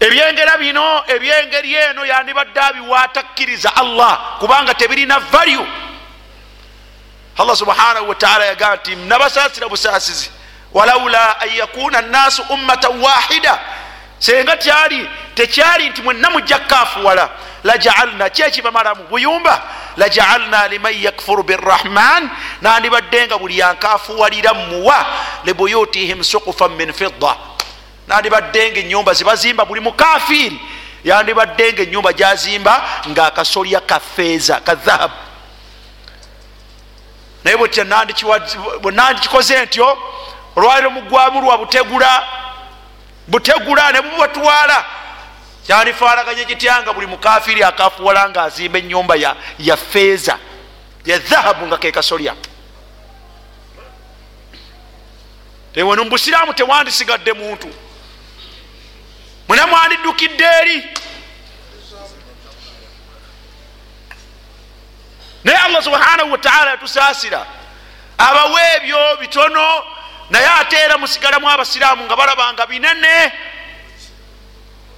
[0.01, 5.67] ebyengera bino ebyengeri eno yandibadde abiwa atakkiriza allah kubanga tebirina value
[7.39, 10.31] allah subhanahu wataala yagamba nti nabasasira busasizi.
[10.73, 13.59] Walaula an yakuna nnaasu ummatan wahida.
[14.19, 17.31] Senga tyali tekyali nti mwenna mujja kukafuwala
[17.65, 19.63] lajaalna kyekibamalamu buyumba.
[19.97, 22.31] Lajaalna liman yakfuru birrahman
[22.63, 25.07] nandibadde nga buli yankafuwalira muwa
[25.45, 27.37] libuyutihim sukufan min fidda.
[28.09, 30.61] Nandibadde nga enyumba zibazimba buli mukafiri
[31.05, 35.26] yandibadde nga enyumba gyazimba nga akasolya kafeeza kadhahabu
[37.47, 37.57] naye
[38.81, 39.99] bwenandikikoze ntyo
[40.57, 42.27] olwaliro mugwamu lwa butegula
[43.29, 44.85] butegula ne bubatwala
[45.67, 50.39] kyandifaanaganye kityanga buli mukafiri akafuwala nga azimba enyumba ya, ya feeza
[51.05, 52.35] ya dhahabu nga kekasolya
[55.75, 57.69] eweno mubusiraamu tewandisigadde muntu.
[59.49, 60.85] Mwena mwandiddukidde eri
[65.47, 67.47] naye allah subhanahu wataala yatusaasira.
[68.19, 69.67] Abawe ebyo bitono
[70.31, 73.33] naye ate era musigalamu abasiraamu nga balabanga binene.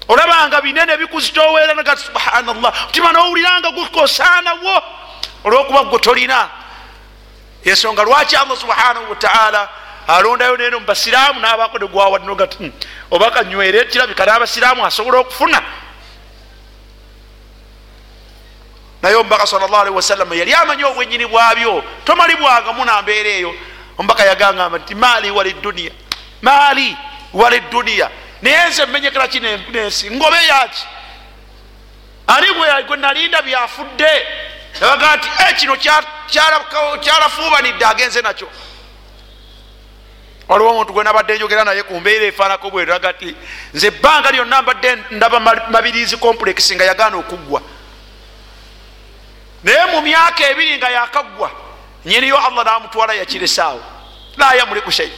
[0.08, 2.72] Olabanga binene bikuzitoweera naga subhanallah.
[2.88, 4.82] Otima nowuliranga gukosaanawo
[5.44, 6.48] olwokuba gwe tolina.
[7.64, 9.68] Ensonga lwaki allah subhanahu wataala
[10.08, 12.72] alondayo neno mubasiraamu nabako negwawadnogati
[13.10, 15.62] oba kanywere kirabika n'abasiraamu asobola okufuna
[19.02, 21.84] naye omubaka salllah alihi wasallama yali amanyi obwenyini bwabyo.
[22.04, 23.54] Tomalibwangamu nambeera eyo.
[23.98, 25.90] Omubaka yagangamba nti maali wali duniya
[26.42, 26.96] maali
[27.32, 28.10] wali duniya
[28.42, 30.86] naye nze menyekera ki nensi ngobe yaki
[32.26, 32.46] ani
[32.86, 34.26] gwe nalinda byafudde?
[34.82, 35.76] Abaga nti kino
[37.00, 38.48] kyalafuubanidde agenze nakyo.
[40.48, 43.36] Waliwo omuntu gwe nabadde njogera naye ku mbeera efaanako bweraga ti
[43.74, 45.40] nze ebbanga lyonna mbadde ndaba
[45.70, 47.62] mabirizi complex nga yagaana okuggwa
[49.62, 51.50] naye mu myaka ebiri nga yakaggwa
[52.04, 53.82] nyiniyo allah namutwala yakiresaawo
[54.36, 55.12] la yamuliku shai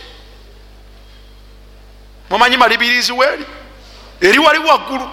[2.31, 3.47] mumanyi malibirizi weeri?
[4.21, 5.11] Eri wali waggulu.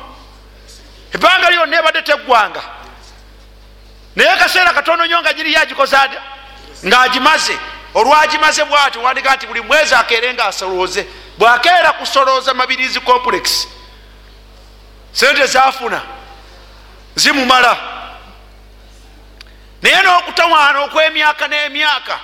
[1.13, 2.61] Ebbanga lyonna ebadde teggwanga.
[4.15, 6.21] Naye kaseera katono nyo nga giri yagikozaada
[6.85, 7.57] ngaagimaze
[7.93, 11.07] olwagimaze bwati wandika nti buli mwezi akeere nga asolooze
[11.37, 13.67] bwakeera kusolooza mabirizi complex.
[15.11, 16.01] Sente zafuna
[17.15, 17.77] zimumala
[19.81, 22.19] naye n'okutawaana okw'emyaka n'emyaka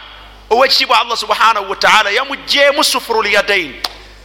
[0.50, 3.82] owekitiibwa allah subhanahu wataala yamugjeemu sufuru lyadaini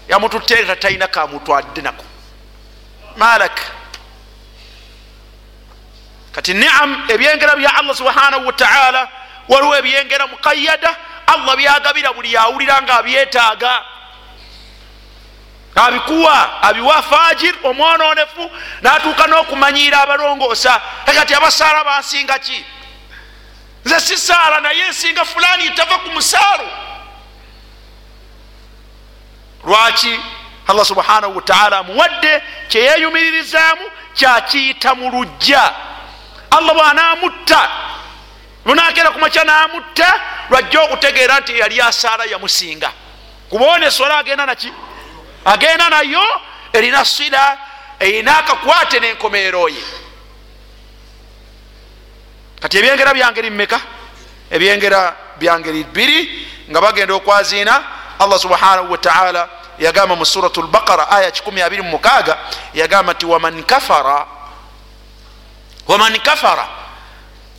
[0.09, 2.05] yamututeera talina kamutwadde nako.
[3.17, 3.63] Malaka
[6.33, 9.09] kati niam ebyengera bya allah subhanahu wataala
[9.49, 13.83] waliwo ebyengera mukayada allah byagabira buli yawulira nga abyetaaga
[15.75, 18.51] abikuwa abiwa fajir omwononefu
[18.83, 20.81] natuuka n'okumanyiira abalongoosa.
[21.05, 22.65] Kati abasaala bansinga ki
[23.85, 26.69] nze sisaala naye nsinga fulani tava ku musaalo
[29.65, 30.21] lwaki
[30.69, 35.75] allah subhanahu wataala amuwadde kyeyeyumiririzaamu kyakiyita mu lujja?
[36.51, 37.71] Allah bwanamutta
[38.65, 40.21] lunagenda kumakya namutta
[40.51, 42.93] lwajja okutegeera nti yali asaala yamusinga.
[43.51, 44.73] Kubaone esola agenda naki
[45.45, 46.25] agenda nayo
[46.73, 47.59] erina sira
[48.01, 49.83] erina akakwate n'enkomeero ye
[52.61, 53.81] kati ebyengera byangeri mumeka
[54.51, 56.19] ebyengera byangeri bbiri
[56.71, 57.83] nga bagenda okwaziina
[58.19, 59.49] allah subhanahu wataala
[59.79, 62.37] yagamba mu surat lbaqara aya 26
[62.75, 64.27] yagamba nti waman kafara
[65.89, 66.69] waman kafara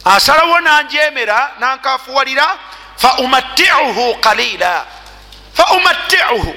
[0.06, 2.48] asalawo nanjemera nankafuwalira
[2.98, 5.00] fa umattiuhu qalila
[5.54, 6.56] fa umattiuhu.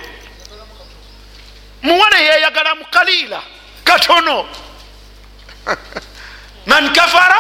[1.83, 3.43] Muwala yeyagala mu kalila
[3.85, 4.47] katono.
[6.67, 7.37] Man kafara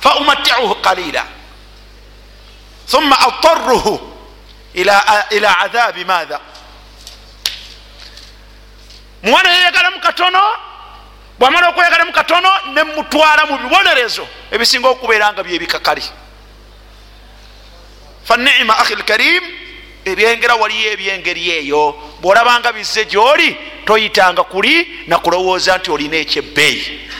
[0.00, 1.24] fa umattiuhu qalila
[2.90, 4.00] thumma ataruhu
[5.30, 6.40] ila adhabi madha
[9.22, 10.42] muwala yeyagala mu katono
[11.38, 16.02] bwamala okweyagala mu katono nemutwala mu bibonerezo ebisinga okubeera nga byebikakali
[18.24, 19.44] fanima ahi lkarim
[20.04, 21.82] ebyengera waliyo ebyengeri eyo
[22.20, 27.10] bwolabanga bizze gyoli toyitanga kuli nakulowooza nti olina ekyebbeeyi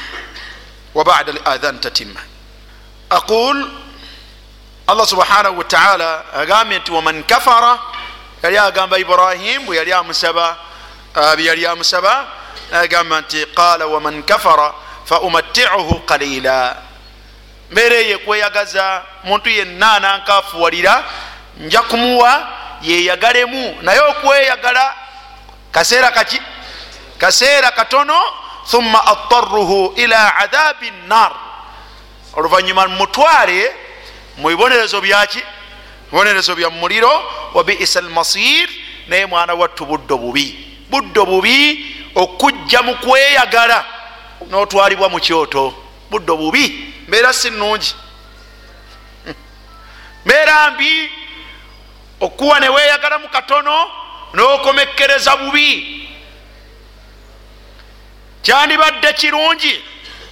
[0.94, 2.20] wabada ladhan tatima
[3.11, 3.66] aqul
[4.86, 7.78] allah subhanahu wataala agambye nti waman kafara
[8.42, 10.56] yali agamba ibrahim bwe yali amusaba
[11.36, 12.26] byeyali amusaba
[12.72, 14.72] agamba nti qala waman kafara
[15.04, 16.76] fa umattiuhu qalila
[17.70, 21.04] mbeera eyo ekweyagaza muntu yenna nankafuwalira
[21.61, 22.48] nja kumuwa
[22.82, 24.94] yeyagalemu naye okweyagala
[25.72, 26.42] kaseera kaki
[27.18, 28.20] kaseera katono
[28.70, 31.32] thumma ataruhu ila adhabi nnar
[32.39, 33.74] oluvanyuma mutwale
[34.36, 35.43] mu bibonerezo byaki?
[36.11, 37.11] Bibonerezo bya muliro
[37.55, 38.68] wa biisa almasir
[39.09, 40.47] naye mwana wattu buddo bubi.
[40.91, 43.84] Buddo bubi okujja mu kweyagala
[44.51, 45.74] notwalibwa mu kyoto.
[46.11, 47.95] Buddo bubi mbeera si nungi
[50.24, 51.11] mbeera mbi
[52.20, 53.91] okuwa neweyagala mu katono
[54.34, 56.09] nokomekkereza bubi.
[58.43, 59.82] Kyandibadde kirungi?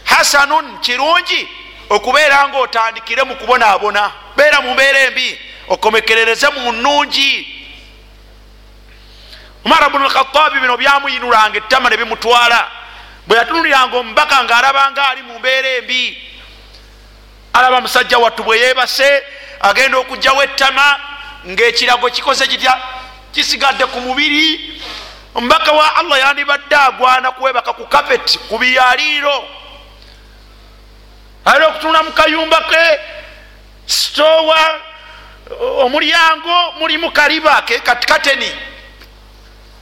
[0.04, 1.48] Hasanun kirungi
[1.90, 7.56] okubeera nga otandikire mu kubonaabona beera mu mbeera embi okomekerereze mu nungi
[9.66, 12.70] umar bnu lkhatabi bino byamuyinulanga ettama ne bimutwala.
[13.26, 16.18] Bwe yatunuliranga omubaka ngaalabanga ali mu mbeera embi
[17.52, 19.22] alaba musajja wattu bwe yebase
[19.60, 21.00] agenda okugjawo ettama
[21.46, 22.78] ngaekirago kikoze kitya
[23.32, 24.80] kisigadde ku mubiri.
[25.34, 29.44] Omubaka wa allah yandibadde agwana kwebaka ku kapeti ku biyaliro
[31.46, 33.00] ali okutunula mu kayumba ke
[33.86, 34.58] sitowa
[35.78, 38.50] omulyango mulimu kaliba ke katikateni.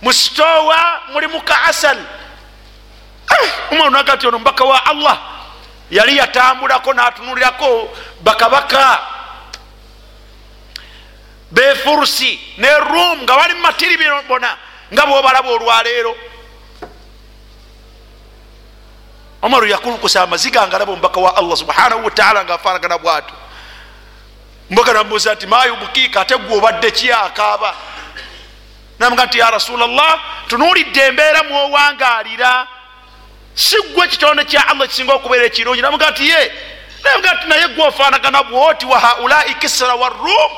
[0.02, 1.98] Mu sitowa mulimu ka asal
[3.70, 5.18] umaunagati ono mubaka wa allah.
[5.90, 9.00] Yali yatambulako natunulirako bakabaka.
[11.50, 13.96] Befurusi ne rum nga bali mumatiri
[14.28, 14.56] bona
[14.92, 16.16] nga bwobalaba olwaleero
[19.44, 23.34] omaru yakulukusa amaziga nga alaba omubaka wa allah subhanahu wataala nga afanagana bwatu
[24.70, 27.74] mboga namubuuza nti mayubukiika ate gwe obadde ki akaaba?
[28.98, 32.66] Namuga nti ya rasulllah tunuulidde embeera mwowangalira
[33.54, 35.82] si gwe kitonde kya allah kisinga okubeera ekirungi.
[35.82, 36.52] Namuga nti ye.
[37.04, 40.52] Namuga nti naye gwe ofanagana bwoti wa haulai kisra wa rum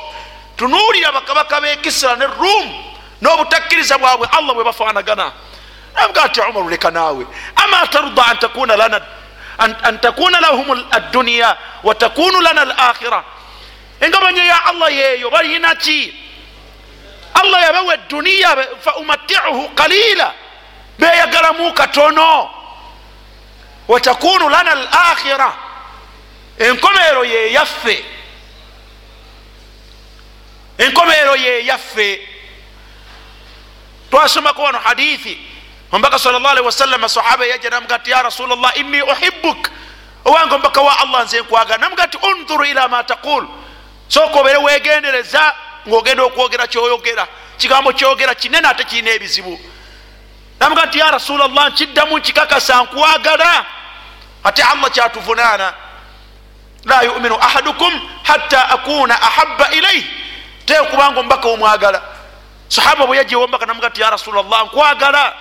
[0.56, 2.66] tunuulira bakabaka be kisra ne rum
[3.22, 5.32] n'obutakkiriza bwabwe allah bwe bafanagana
[5.96, 7.26] namuga nti umaru leka naawe
[7.56, 9.00] ama tarda an takuna lana
[9.58, 13.24] an takuna lahum adduniya wa takunu lana alakhira
[14.00, 16.14] engabanya ya allah yeeyo balina ki
[17.34, 20.32] allah yabawa eduniya fa umattiuhu qalila
[20.98, 22.50] beyagalamu katono
[23.88, 25.52] watakunu lana alakhira
[26.58, 28.04] enkomeero yeyaffe
[30.78, 32.28] enkomeero yeyaffe
[34.10, 35.38] twasomako wano hadithi
[35.92, 39.70] omubaka sal llah alihi wasallama sahaba yajja namuga ti ya rasulllah inni uhibuk
[40.24, 43.46] owange omubaka wa allah nze nkwagala namuga ti undhuru ila ma taqul.
[44.08, 45.54] Sooka obere wegendereza
[45.88, 47.26] ngaogenda okwogera kyoyogera.
[47.58, 49.60] Kigambo kyogera kinene ate kirina ebizibu.
[50.60, 53.64] Namuga nti ya rasulllah nkiddamu nkikakasa nkwagala
[54.44, 55.74] ate allah kyatuvunaana.
[56.84, 60.04] La yuminu ahadukum hatta akuna ahaba ilaih
[60.66, 62.02] tekubanga omubaka omwagala.
[62.68, 65.34] Sahaba bwe yajewo omubaka namuga ti ya rasulllah nkwagala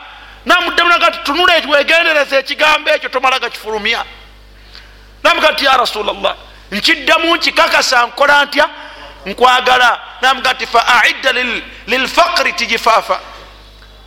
[0.46, 4.06] namuddamu naga ti tunula wegendereza ekigambo ekyo tomalaga kifulumya
[5.24, 6.36] namuga ti ya rasulllah
[6.72, 8.70] nkiddamu nkikakasa nkola ntya?
[9.26, 10.00] Nkwagala.
[10.22, 11.34] Namuga ti fa aidda
[11.88, 13.20] lilfaqri tijifaafa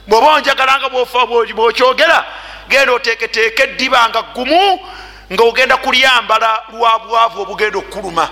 [0.06, 2.24] bwoba onjagalanga bwokyogera
[2.68, 4.80] genda oteketeeka eddiba nga gumu
[5.32, 8.28] nga ogenda kulyambala lwa bwavu obugenda okukuluma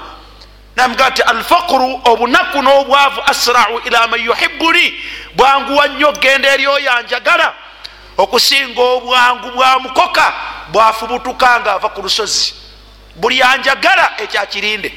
[0.77, 4.95] namuga ti alfaqru obunaku n'obwavu asrau ila man yuhibuni
[5.35, 7.55] bwanguwa nnyo genda eri oyanjagala
[8.19, 10.35] okusinga obwangu bwa mukoka
[10.69, 12.55] bwafubutuka nga ava ku lusozi.
[13.17, 14.93] Buli anjagala ekyakirinde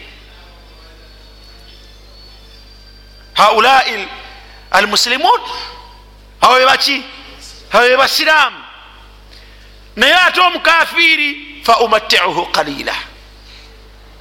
[3.34, 4.08] haulai
[4.72, 5.42] almusilimun
[6.42, 7.04] awo bebaki
[7.74, 8.58] awo bebasiraamu
[9.96, 12.96] naye ate omukafiri fa umattiuhu qalila.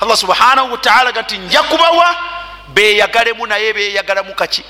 [0.00, 2.16] Allah subhanahu wataala ga nti nja kubawa
[2.68, 4.64] beyagalemu naye beyagalamu kaki?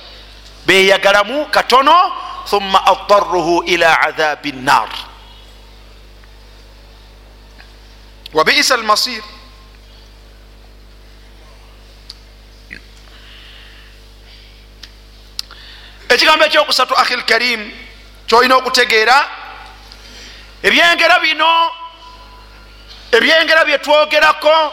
[0.66, 2.12] Beyagalamu katono
[2.44, 4.88] thumma addaruhu ila adhabi nnar
[8.32, 9.22] wabiisa almasir
[16.08, 17.72] ekigambo ekyokusatu ahi lkarim
[18.26, 19.28] kyolina okutegeera
[20.62, 21.70] ebyengera bino
[23.12, 24.72] ebyengera byetwogerako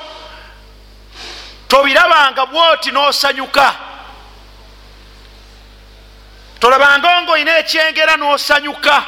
[1.67, 3.84] tobirabanga bwoti nosanyuka
[6.59, 9.05] tolabanga nga olina ekyengera nosanyuka.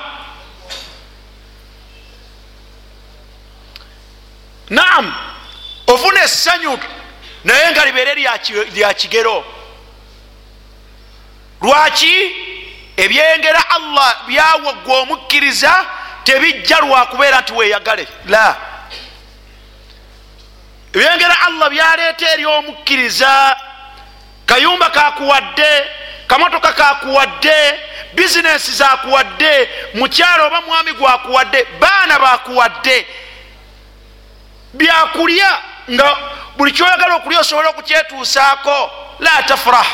[4.69, 5.15] Naam
[5.87, 6.79] ofuna essanyu
[7.43, 8.15] naye nga libeere
[8.73, 9.45] lya kigero.
[11.61, 12.13] Lwaki
[12.97, 15.85] ebyengera allah byawagwa omukkiriza
[16.23, 18.55] tebijja lwakubeera nti weyagale la.
[20.93, 23.57] Ebyengera allah byaleeta eri omukkiriza
[24.45, 25.71] kayumba kakuwadde
[26.28, 27.80] kamotoka kakuwadde
[28.13, 33.07] bizinesi zakuwadde mukyalo oba mwami gwakuwadde baana bakuwadde.
[34.73, 35.61] Byakulya
[35.91, 36.17] nga
[36.57, 39.88] buli kyoyagala okulya osobole okukyetuusaako la tafrah.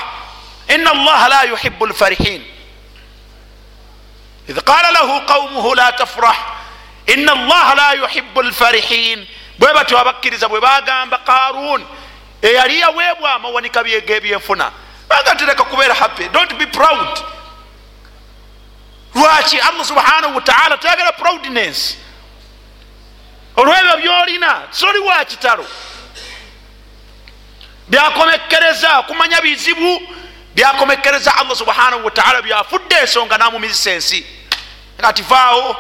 [0.68, 2.46] Ina allaha la yuhibu lfarihin
[4.50, 6.38] id qala lahu qaumuhu la tafrah.
[7.08, 9.28] Ina allaha la yuhibu lfarihin
[9.60, 11.86] bwe batyo abakkiriza bwe bagamba qarun
[12.42, 14.72] eyali yaweebwa amawanika gebyenfuna
[15.14, 16.30] baga ntireka kubeera happy.
[16.30, 17.20] Dont be proud.
[19.16, 21.98] Lwaki allah subhanahu wataala tayagala proudness.
[23.56, 25.66] Olwebyo byolina soli wa kitalo.
[27.88, 30.02] Byakomekkereza kumanya bizibu
[30.56, 34.26] byakomekkereza allah subhanahu wataala byafudde ensonga namumizisa ensi.
[35.00, 35.76] Agati vaawo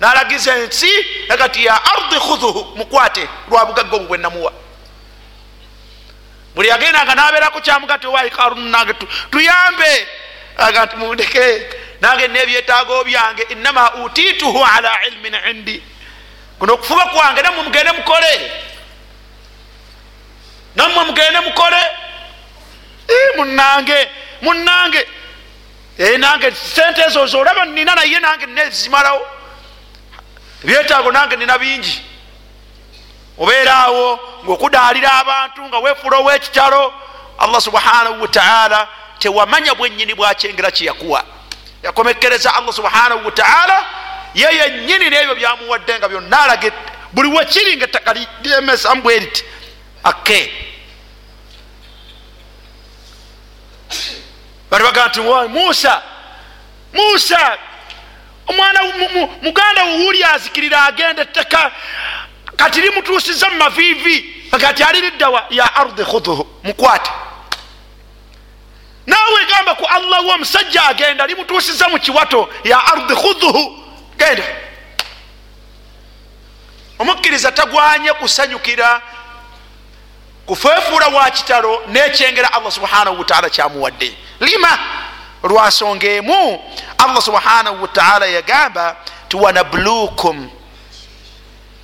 [0.00, 0.90] nalagiza ensi
[1.28, 4.52] agati ya ardi khudhuhu mukwate lwa bugagga obwo bwenamuwa
[6.60, 8.06] buli yagendanga nabeeraku kyamugati
[8.56, 8.92] nange
[9.30, 10.08] tuyambe.
[10.58, 11.68] Aga nti mundeke
[12.02, 15.82] nange nebyetaago byange inama utituhu ala ilmin indi.
[16.58, 18.52] Kuno okufuba kwange namwe mugende mukole.
[20.76, 21.82] Nammwe mugende mukole.
[23.36, 24.08] Munange
[24.42, 25.06] munange
[26.18, 29.26] nange sente ezo zolaba nina naye nange nezimalawo
[30.64, 32.09] ebyetaago nange nina bingi
[33.40, 36.92] obeeraawo ngaokudaalira abantu nga weefula owekitalo
[37.38, 38.88] allah subhanahu wataala
[39.18, 41.24] tewamanya bwenyini bwakyengera kyeyakuwa
[41.82, 43.86] yakomekkereza allah subhanahu wataala
[44.34, 46.72] ye yenyini nebyo byamuwadde nga byonna alage
[47.12, 49.44] buli wekiri nga ettaka lyemesamu bwe riti
[50.04, 50.52] ake
[54.70, 56.02] bali bagaa nti musa
[56.92, 57.58] musa
[58.46, 58.80] omwana
[59.42, 61.72] muganda wuwuli azikirira agenda ettaka
[62.60, 67.10] kati limutuusiza mumaviivi agati aliriddawa ya ardi khudhuhu mukwate
[69.06, 73.78] naawe gamba ku allah wo omusajja agenda limutuusiza mu kiwato ya ardi khudhuhu
[74.18, 74.44] genda.
[76.98, 79.02] Omukkiriza tagwanye kusanyukira
[80.46, 84.14] kufeefuula wa kitalo nekyengera allah subhanahu wataala kyamuwadde.
[84.40, 84.78] Lima
[85.42, 86.62] lwansonga emu.
[86.98, 88.96] Allah subhanahu wataala yagamba
[89.28, 90.50] tiwanablukum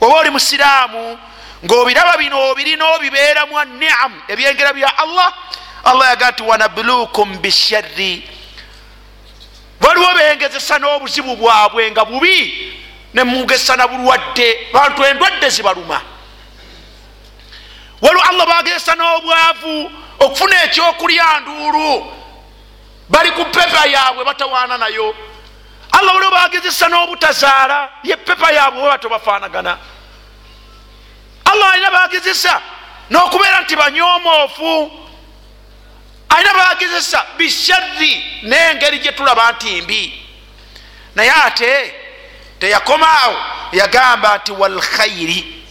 [0.01, 1.19] oba oli musiraamu
[1.65, 5.33] ngaobiraba bino obirina obibeeramu aniam ebyengera bya allah
[5.85, 8.29] allah yaga nti wanablukum bisharri.
[9.81, 12.73] Waliwo bengezesa n'obuzibu bwabwe nga bubi
[13.15, 16.03] nemugesa na bulwadde bantu endwadde zibaluma.
[18.01, 22.13] Waliwo allah bagezesa n'obwavu okufuna ekyokulya nduulu
[23.09, 25.15] bali ku pepa yaabwe batawaana nayo
[25.99, 29.79] allah waliwo bagezesa n'obutazaala ye pepa yaabwe oba tobafaanagana
[31.45, 32.61] allah alina bagezesa
[33.11, 34.91] n'okubeera nti banyoomoofu
[36.29, 40.23] alina bagezesa bisharri n'engeri gye tulaba nti mbi.
[41.15, 41.95] Naye ate
[42.59, 43.37] teyakomaawo
[43.73, 45.65] yagamba nti walkhairi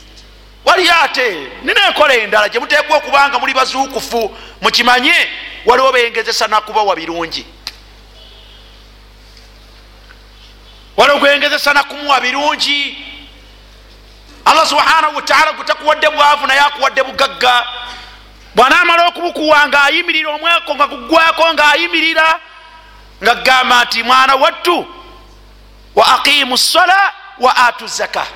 [0.66, 5.16] waliyo ate nina enkola endala gye muteekwa okubanga muli bazuukufu mukimanye
[5.66, 7.46] waliwo bengezesa nakubawa birungi
[10.98, 12.98] waliwo gwengezesa nakumuwa birungi.
[14.46, 17.68] Allah subhanahu wataala gutakuwadde bwavu naye akuwadde bugagga.
[18.56, 22.40] Bwanaamala okubukuwa ngaayimirira omweko nga gugwako ngaayimirira
[23.24, 24.88] nga gamba nti mwana wattu
[25.96, 28.28] wa aqimu sola wa atu zaka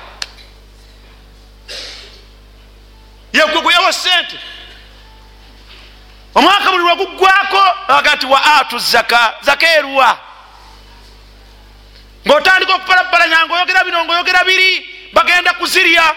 [3.32, 4.38] yegwe gweyawa sente
[6.34, 10.18] omwaka buli lwagugwako aga nti wa atu zaka zaka eruwa
[12.26, 16.14] ngaotandika okupalabalanya ngaoyogera bino ngaoyogera biri bagenda kuzirya.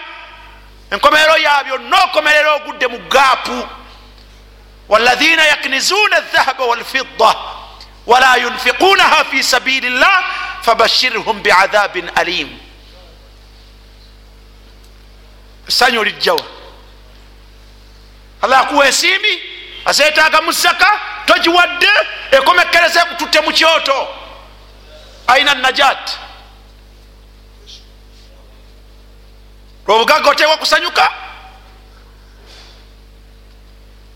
[0.90, 3.68] Enkomerero yabyo nokomerera ogudde mu gaapu
[4.88, 7.34] walahina yaknizuuna aldhahaba walfidda
[8.06, 10.24] wala yunfiqunaha fi sabili llah
[10.62, 12.58] fabashirhum biadhabin alim.
[15.68, 16.44] Essanyu lijjawa
[18.42, 19.42] allah akuwa ensimbi
[19.84, 21.88] azeetaaga mu zaka togiwadde
[22.30, 24.08] ekomekereza ekututte mu kyoto
[25.26, 26.18] aina najat.
[29.86, 31.12] Lwobugagga oteekwa kusanyuka.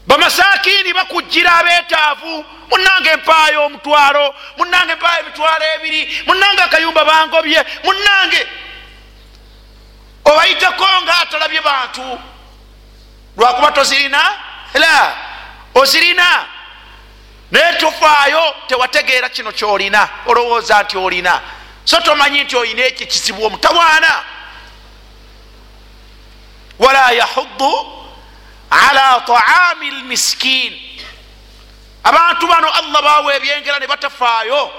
[0.06, 8.46] Bamasakini bakujjira abeetaavu munange empaayo omutwalo munange empaayo emitwalo ebiri munange akayumba bangobye munange.
[10.24, 12.18] Obayiteko nga atalabye bantu.
[13.36, 14.22] Lwakuba tozirina?
[14.74, 15.14] La
[15.74, 16.46] ozirina
[17.50, 21.40] naye tofaayo tewategeera kino kyolina olowooza nti olina.
[21.84, 24.24] So tomanyi nti olina ekyo kizibu omutawaana
[26.78, 27.92] wala yahudu
[28.70, 30.80] ala taami lmiskin
[32.04, 34.70] abantu bano allah bawa ebyengera ne batafaayo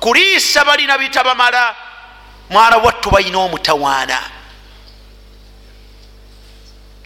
[0.00, 1.74] kuliisa balina bitabamala
[2.50, 4.22] mwana wattu balina omutawaana.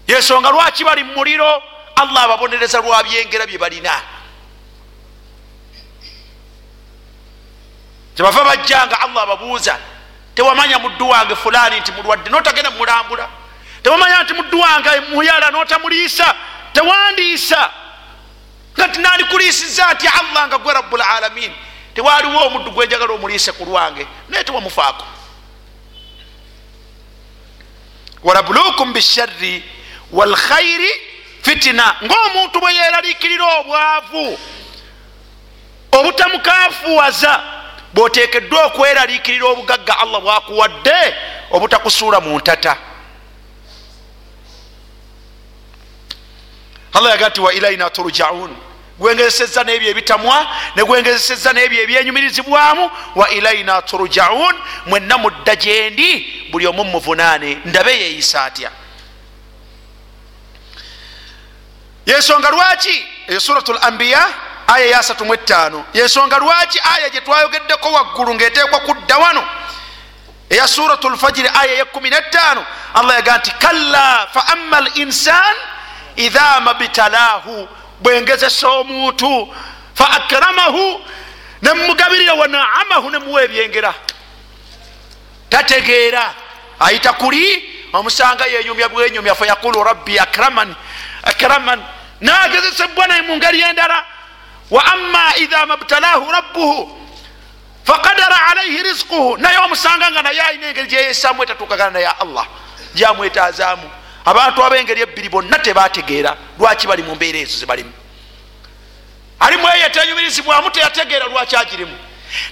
[0.06, 1.62] Yensonga lwaki bali mumuliro
[1.96, 4.02] allah ababonereza lwa byengera bye balina
[8.22, 9.78] kyebava bajjanga allah ababuuza.
[10.34, 13.28] Tewamanya muddu wange fulani nti mulwadde notagenda mulambula.
[13.82, 16.34] Tewamanya nti muddu wange muyala notamuliisa
[16.72, 17.70] tewandiisa.
[18.78, 21.52] Nga tinandikuliisiza nti allah nga gwe rabulalamin
[21.94, 25.04] tewaliwo omuddu gwenjagala omuliise ku lwange naye tewamufaako.
[28.22, 29.64] Walabulukum bisharri
[30.12, 30.90] walkhairi
[31.42, 34.38] fitina ngaomuntu bwe yeralikirira obwavu
[35.92, 37.51] obutamukafuwaza
[37.94, 41.14] bwotekeddwa okweralikirira obugagga allah bwakuwadde
[41.50, 42.76] obutakusuula mu ntata.
[46.94, 48.56] Allah yaga nti wa ilaina turjaun.
[48.98, 54.54] Gwengezeseza nebyo ebitamwa negwengezeseza nebyo ebyenyumirizibwamu wa ilaina turjaun.
[54.86, 58.70] Mwenna mudda gyendi buli omu muvunaane ndabe yeeyisa atya?
[62.06, 63.06] Yensonga lwaki?
[63.28, 64.26] Eyo surat lambiya
[64.74, 69.44] aya ya 35 yensonga lwaki aya gyetwayogeddeko waggulu ngaeteekwa kudda wano?
[70.50, 72.64] Eya surat lfajiri aya ya 15
[72.94, 75.56] allah yaga nti kalla fa ama linsan
[76.16, 77.68] idha mabtalaahu.
[78.02, 79.54] Bwengezesa omuntu
[79.94, 81.00] fa akramahu
[81.62, 83.94] nemugabirira wanaamahu nemuwa ebyengera.
[85.48, 86.34] Tategeera.
[86.80, 87.68] Ayita kuli?
[87.92, 90.74] Omusanga yenyumya bwenyumya fayaqulu rabbi akraman
[91.22, 91.82] akraman.
[92.20, 94.04] Nagezesebwa naye mu ngeri endala
[94.70, 96.98] wa ama idha mabtalaahu rabbuhu
[97.84, 99.36] faqadara alaihi rizquhu.
[99.36, 102.46] Naye omusanga nga naye alina engeri gyeyesamu etatuukagana naye allah?
[102.94, 103.90] Gyamwetazaamu
[104.24, 107.92] abantu abengeri ebbiri bonna tebategeera lwaki bali mu mbeera ezo zebalimu
[109.40, 111.98] alimu eyo etenyumirizibwamu teyategeera lwaki agirimu?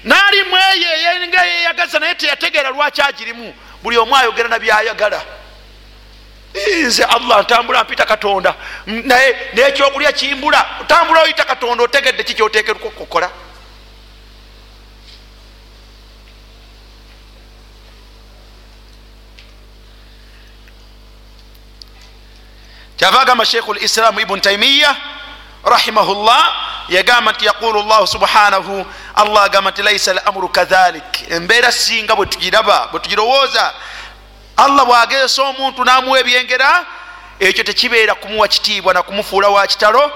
[0.04, 3.54] Nalimu eyo nga yeyagaza naye teyategeera lwaki agirimu?
[3.82, 5.22] Buli omu ayogera nabyayagala
[6.54, 8.54] nze allah ntambula mpita katonda.
[8.86, 13.30] Naye nekyokulya kimbula otambula oyita katonda otegedde kikyotekerwa okukola
[22.96, 24.96] kyava agamba sheikhu lislamu ibuni taimiya
[25.64, 26.54] rahimahullah
[26.88, 31.30] yagamba nti yaqulu llahu subhanahu allah agamba nti laisa lamuru kadhalik.
[31.30, 33.74] Embeera singa bwe tugiraba bwe tugirowooza
[34.64, 36.86] allah bwagezesa omuntu namuwa ebyengera
[37.40, 40.12] ekyo tekibeera kumuwa kitiibwa nakumufuula wa kitalo.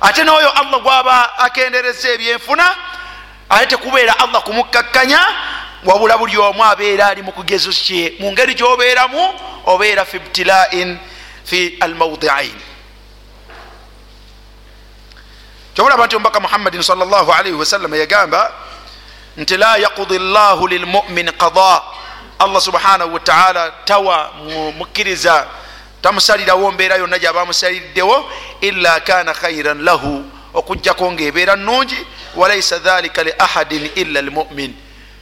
[0.00, 2.76] Ate n'oyo allah gwaba akendereza ebyenfuna
[3.48, 5.20] ate tekubeera allah kumukkakkanya
[5.84, 8.14] wabula buli omu abeera ali mukugezo kye.
[8.18, 9.34] Mu ngeri gyobeeramu
[9.66, 10.98] obeera fi ibtilain
[11.44, 12.54] fi almaudiain
[15.74, 18.52] kyobulaba nti omubaka muhammadin salaalaihi wasallama yagamba
[19.36, 21.82] nti la yakudi llahu lilmumin qada
[22.38, 24.30] allah subhanahu wataala tawa
[24.78, 25.46] mukkiriza.
[26.02, 28.30] Tamusalirawo mbeera yonna gyabamusaliddewo
[28.60, 30.24] illa kana khairan lahu.
[30.54, 31.96] Okujjako ngaebeera nungi
[32.36, 34.74] walaisa dhalika li ahadin illa lmumin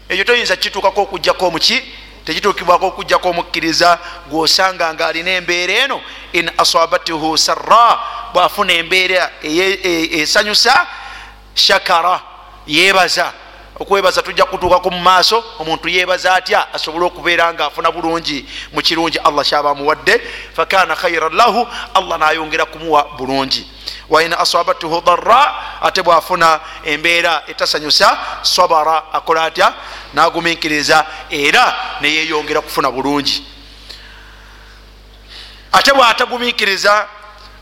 [0.08, 1.82] ekyo toyinza kituukako okujjako muki
[2.24, 3.98] tekituukibwako okujjako omukkiriza
[4.30, 6.00] gwosanga nga alina embeera eno
[6.32, 7.98] in asabatuhu sarra
[8.32, 10.86] bwafuna embeera esanyusa
[11.54, 12.20] shakara
[12.66, 13.32] yebaza
[13.82, 19.18] okwebaza tujja kutuukako mu maaso omuntu yebaza atya asobole okubeera nga afuna bulungi mu kirungi
[19.18, 20.20] allah kyaba muwadde
[20.56, 23.66] fakana khairan lahu allah nayongera kumuwa bulungi.
[24.08, 29.74] Wain asabatuhu darra ate bwafuna embeera etasanyusa sabara akola atya
[30.14, 33.44] naguminkiriza era neyeyongera kufuna bulungi.
[35.72, 37.08] Ate bwataguminkiriza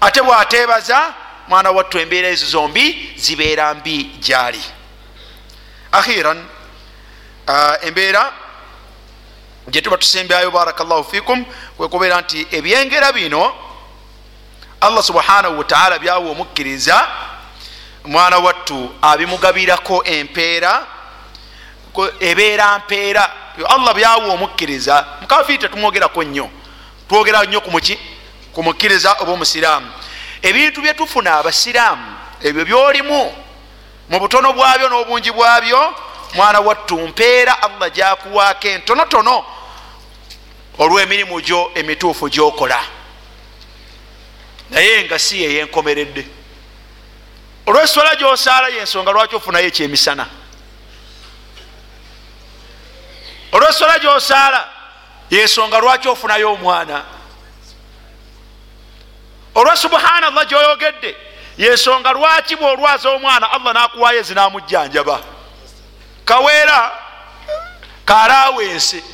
[0.00, 1.14] ate bwatebaza
[1.48, 4.79] mwana wattu embeera ezo zombi zibeera mbi gyali
[5.92, 6.44] akhiran
[7.48, 8.32] uh, embeera
[9.68, 11.44] gyetuba tusembyayo barakllahu fikum
[11.76, 13.54] kwekubeera nti ebyengera bino
[14.80, 17.08] allah subhanahu wataala byawa omukkiriza.
[18.04, 20.86] Mwana wattu abimugabirako empeera
[22.20, 23.30] ebeera mpeera.
[23.68, 25.06] Allah byawa omukkiriza.
[25.20, 26.50] Mukafiri tetumwogerako nnyo.
[27.08, 27.98] Twogera nnyo kumuki
[28.52, 29.86] ku mukkiriza oba omusiraamu
[30.42, 32.06] ebintu byetufuna abasiraamu
[32.42, 33.34] ebyo byolimu
[34.10, 35.94] mu butono bwabyo n'obungi bwabyo
[36.34, 39.44] mwana wattu mpeera allah gyakuwaako entonotono
[40.78, 42.80] olw'emirimu gyo emituufu gyokola.
[44.70, 46.26] Naye nga si yeyenkomeredde
[47.66, 50.26] olweswala gyosaala yensonga lwaki ofunayo ekyemisana?
[53.52, 54.68] Olweswala gyosaala
[55.30, 57.04] yensonga lwaki ofunayo omwana?
[59.54, 61.16] Olwa subhanallah gyoyogedde
[61.60, 65.20] yensonga lwaki bwolwaza omwana allah nakuwayo ezinamujjanjaba
[66.24, 66.92] kaweera
[68.04, 69.04] kalawensi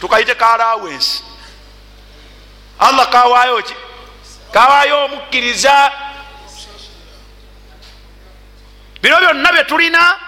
[0.00, 1.24] tukayite kalawensi
[2.78, 3.74] allah kawayo ki?
[4.52, 5.92] Kawayo omukkiriza.
[9.02, 10.18] Bino byonna byetulina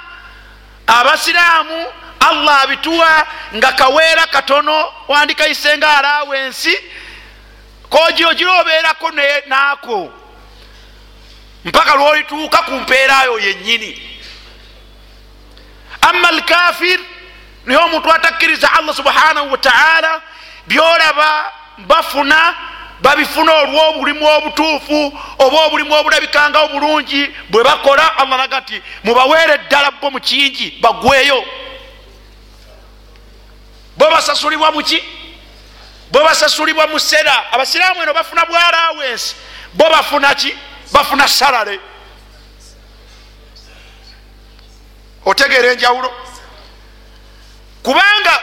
[0.87, 1.87] abasiraamu
[2.21, 6.79] allah abituwa nga kaweera katono wandikayise nga alawensi
[7.91, 9.11] kogiogira obeerako
[9.47, 10.13] naako
[11.67, 14.03] mpaka lwolituuka ku mpeerayo yennyini.
[16.01, 17.01] Ama alkafir
[17.65, 20.23] naye omuntu atakkiriza allah subhanahu wataala
[20.67, 22.55] byolaba bafuna
[23.01, 30.11] babifuna olwobulimu obutuufu oba obulimu obulabikanga obulungi bwe bakola allah naga nti mubaweere eddala bo
[30.11, 31.45] mukingi bagweyo.
[33.97, 35.03] Bo basasulibwa muki
[36.13, 39.35] bo basasulibwa mu sera abasiraamu eno bafuna bwalawensi
[39.75, 40.55] bo bafuna ki
[40.93, 41.81] bafuna salale
[45.25, 46.13] otegeera enjawulo.
[47.83, 48.43] Kubanga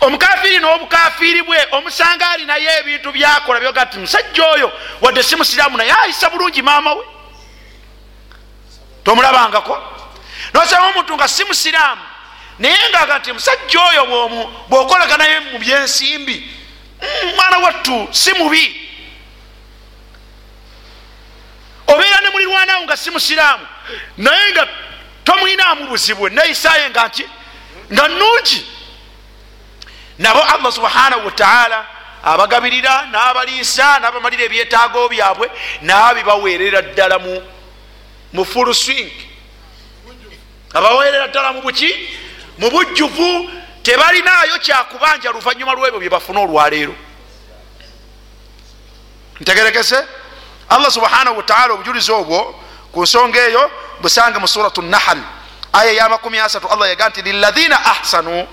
[0.00, 5.92] omukafiri n'obukafiri bwe omusanga alinayo ebintu byakola byoga ti musajja oyo wadde si musiraamu naye
[6.02, 7.04] ayisa bulungi maama we.
[9.04, 9.78] Tomulabangako?
[10.52, 12.02] Nosanga omuntu nga si musiraamu
[12.58, 14.04] naye ngaga nti musajja oyo
[14.68, 16.50] bwokoleka naye mu byensimbi
[17.36, 18.80] mwana wattu si mubi
[21.86, 23.66] obeera ne mulirwanawo nga si musiraamu
[24.16, 24.68] naye nga
[25.24, 27.24] tomwinaamu buzibwe neisaye nga nki
[27.92, 28.66] nga nungi
[30.18, 31.86] nabo allah subhanahu wataala
[32.24, 35.46] abagabirira n'abaliisa n'abamalira ebyetaago byabwe
[35.82, 37.18] nabibaweerera ddala
[38.32, 39.12] mu full swing.
[40.74, 41.90] Abaweerera ddala mu buki
[42.58, 43.50] mu bujjuvu
[43.82, 46.94] tebalinayo kyakubanja luvanyuma lwebyo byebafuna olwaleero.
[49.40, 49.98] Ntegerekese
[50.74, 52.40] allah subhanahu wataala obujulizi obwo
[52.92, 53.70] ku nsonga eyo
[54.02, 55.18] busange mu suratu nahal
[55.72, 58.46] aya eyamakumi asatu allah yaga nti lilathina ahsanu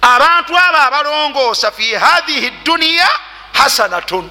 [0.00, 3.08] abantu abo abalongoosa fi hathihi duniya
[3.52, 4.30] hasanatun.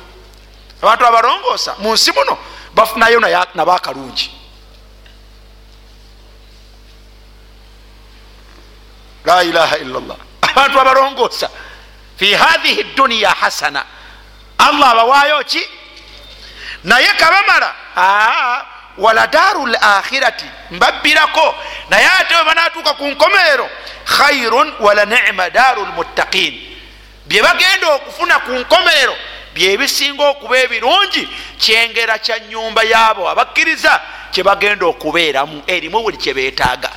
[0.81, 2.37] Abantu abalongoosa mu nsi muno
[2.75, 3.19] bafunayo
[3.55, 4.29] nabakalungi
[9.25, 10.17] la ilaha illallah.
[10.41, 11.49] Abantu abalongoosa
[12.17, 13.83] fi hathihi duniya hasana.
[14.57, 15.61] Allah abawaayo ki
[16.85, 17.75] naye kabamala
[18.97, 21.55] wala daru lakhirati mbabbirako.
[21.89, 23.69] Naye ate webanatuuka ku nkomerero
[24.05, 26.53] khairun wala nima daru lmuttaqin
[27.25, 29.15] bye bagenda okufuna ku nkomerero
[29.53, 36.91] byebisinga okuba ebirungi kyengera kya nyumba yaabo abakkiriza kyebagenda okubeeramu erimu buli kyebetaaga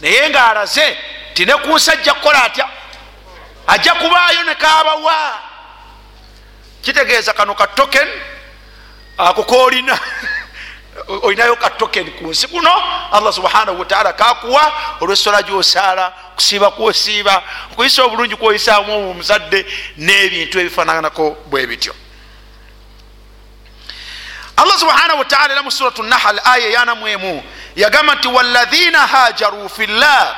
[0.00, 0.96] naye ngaalaze
[1.34, 2.68] ti ne ku nsi ajja kukola atya?
[3.66, 5.38] Ajja kubaayo nekabawa
[6.86, 8.08] kitegeeza kano ka token
[9.18, 9.98] ako koolina
[11.26, 12.70] olinayo ka token ku nsi kuno
[13.12, 19.66] allah subhanahu wataala kakuwa olwesola gyosaala kusiiba kwosiiba okuyisa obulungi kwoyisaamu omuzadde
[19.98, 21.94] n'ebintu ebifananako bwe bityo.
[24.56, 27.42] Allah subhanahu wataala era mu suratu nahal aya eyanamwemu
[27.76, 30.36] yagamba nti waladhina hajaru fi llah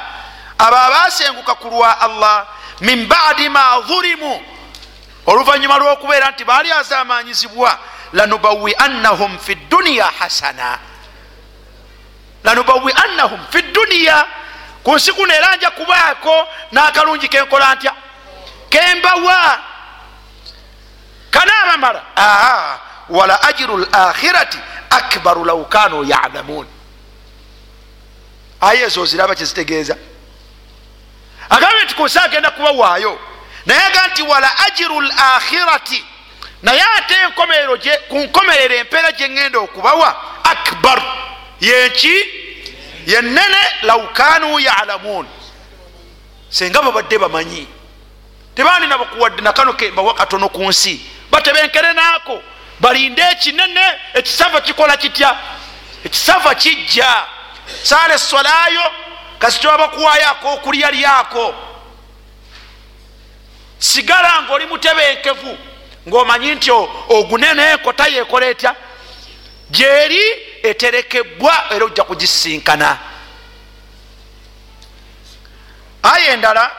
[0.58, 2.46] abo abasenguka ku lwa allah
[2.80, 4.57] min badi ma dhulimu
[5.28, 7.78] oluvanyuma lwokubeera nti baali azamanyizibwa
[8.12, 10.78] lanubawiannahum fi duniya hasana.
[12.44, 14.26] Lanubawiannahum fi duniya
[14.84, 17.92] ku nsi kuno era nja kubaako n'akalungi kenkola ntya?
[18.70, 19.58] Kembawa
[21.30, 24.58] kanaabamala aa wala ajiru lakhirati
[24.90, 26.66] akbaru lau kanu yalamun
[28.60, 29.96] aye ezo ziraba kyezitegeeza
[31.50, 33.18] agambye nti ku nsi agenda kubawaayo
[33.68, 36.04] naye aga nti wala ajiru lakhirati.
[36.62, 41.02] Naye ate enkomerero ku nkomerero empeera gyengenda okubawa akbar
[41.60, 42.24] yenki
[43.06, 45.26] yenene laukanu yalamun
[46.48, 47.68] senga babadde bamanyi.
[48.54, 51.00] Tebandina bakuwadde nakano bawa katono ku nsi.
[51.30, 52.42] Batebenkere naako.
[52.80, 53.82] Balinde ekinene
[54.14, 55.36] ekisava kikola kitya?
[56.04, 57.26] Ekisava kijja.
[57.82, 58.92] Saala esolayo
[59.38, 61.67] kasitoba bakuwayo akokulya lyako
[63.78, 65.58] sigala ngaoli mutebenkevu
[66.08, 66.70] ngaomanyi nti
[67.08, 68.74] ogunene enkota yekola etya?
[69.70, 70.22] Gyeri
[70.62, 72.98] eterekebwa era ojja kugisinkana.
[76.02, 76.70] Aya endala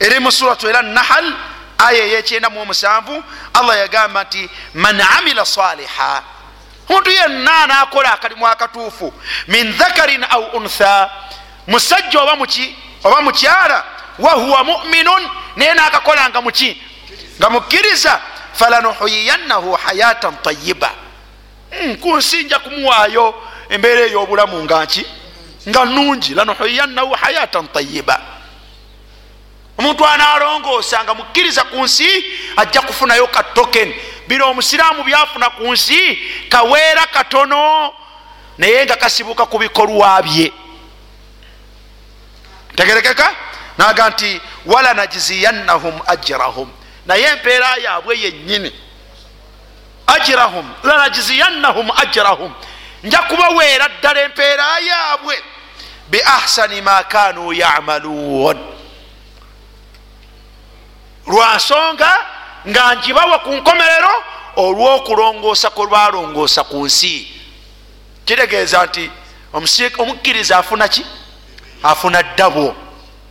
[0.00, 1.34] eri mu suratu era nahal
[1.78, 6.22] aya eyekyenda mu omusanvu allah yagamba nti man amila saliha
[6.88, 9.12] omuntu yenna nakola akalimu akatuufu
[9.48, 11.10] min dhakarin au untha.
[11.66, 12.20] Musajja
[13.04, 13.84] oba mukyala
[14.20, 16.82] wahuwa muminun naye nakakola nga muki
[17.38, 18.20] nga mukkiriza
[18.52, 20.90] falanuhuyiyannahu hayatan tayiba
[22.00, 23.34] ku nsi nja kumuwaayo
[23.68, 25.06] embeera ey'obulamu nga nki
[25.68, 28.20] nga nungi lanuhuyiyannahu hayatan tayiba
[29.80, 32.24] omuntu analongoosa nga mukkiriza ku nsi
[32.56, 33.94] ajja kufunayo ka token.
[34.28, 36.18] Bino omusiraamu byafuna ku nsi
[36.48, 37.92] kaweera katono
[38.58, 40.52] naye nga kasibuka ku bikolwa bye.
[42.76, 43.34] Tegerekeka
[43.80, 46.68] naga nti wala najziyannahum ajrahum.
[47.06, 48.72] Naye empeera yaabwe yennyini.
[50.06, 52.52] Ajrahum lanajziyannahum ajrahum.
[53.02, 55.42] Nja kubaweera ddala empeera yaabwe.
[56.10, 58.58] Biahsani ma kanu yamaluun.
[61.26, 62.26] Lwansonga
[62.68, 64.24] nga njibawa ku nkomerero
[64.56, 67.14] olw'okulongoosa kwe lwalongoosa ku nsi.
[68.24, 69.10] Kitegeeza nti
[69.98, 71.06] omukkiriza afuna ki?
[71.82, 72.76] Afuna ddabo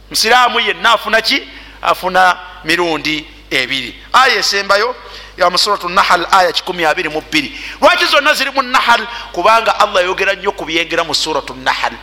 [0.10, 1.44] musiraamu yenna afuna ki?
[1.82, 3.96] Afuna mirundi ebiri.
[4.14, 4.96] Aya esembayo
[5.38, 7.52] ya musuratu nahal aya 22
[7.82, 9.08] lwaki zonna ziri mu nahal?
[9.32, 11.94] Kubanga allah yogera nnyo ku byengera mu suratu nahal.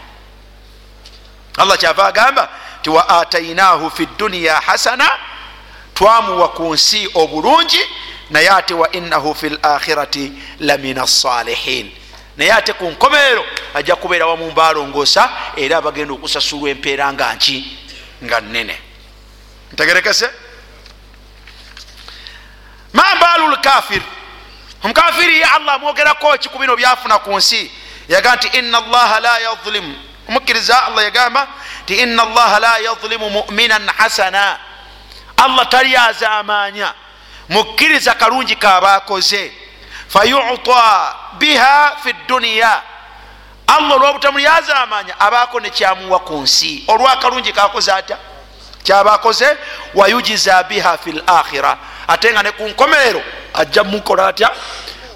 [1.56, 2.48] Allah kyava agamba
[2.82, 5.10] ti wa atainahu fi duniya hasana
[5.94, 7.80] twamuwa ku nsi obulungi
[8.30, 11.90] naye ate wa innahu fi lakhirati lamin assalihin
[12.36, 13.44] naye ate ku nkomerero
[13.74, 17.78] ajja kubeera wamu mbalongoosa era abagenda okusasulwa empeera nga nki
[18.24, 18.80] nga nene
[19.72, 20.30] ntegerekese
[22.92, 24.02] mambalu lkafir
[24.82, 27.70] omukafiri allah amwogerako ki ku bino byafuna ku nsi.
[28.08, 29.94] Yaga nti ina allaha la yadlimu
[30.28, 31.46] omukkiriza allah yagamba
[31.82, 34.58] nti ina allaha la yadlimu muminan hasana.
[35.36, 36.94] Allah tali azamanya
[37.48, 39.52] mukkiriza kalungi kabakoze
[40.08, 42.82] fayuta biha fi duniya
[43.66, 46.84] allah olwobutamuli yazamanya abaako nekyamuwa ku nsi.
[46.88, 48.18] Olwakalungi kakoze atya?
[48.82, 49.56] Kyabakoze
[49.94, 53.22] wayujiza biha fi lakhira ate nga ne ku nkomerero
[53.54, 54.50] ajja mukola atya?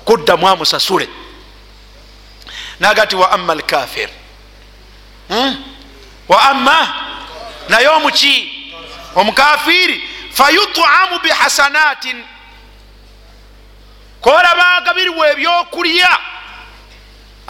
[0.04, 1.08] Kuddamu amusasule.
[2.80, 4.08] Naga ti wa ama alkafir
[5.28, 5.64] hmm?
[6.28, 6.94] wa ama
[7.68, 8.56] naye omuki?
[9.14, 12.24] Omukafiri fayutamu bihasanatin
[14.20, 16.18] kola bagabirirwa ebyokulya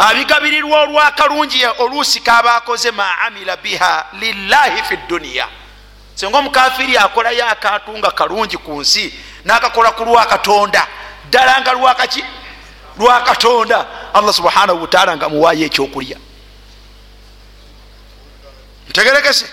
[0.09, 5.49] abigabirirwa olwakalungi oluusi kabakoze ma amila biha lillahi fi duniya
[6.15, 10.87] senga omukafiri akolayo akantu nga kalungi ku nsi nakakola ku lwakatonda
[11.29, 12.25] ddala nga lwakaki
[12.99, 16.17] lwakatonda allah subhanahu wataala nga muwayo ekyokulya.
[18.89, 19.47] Ntegerekese.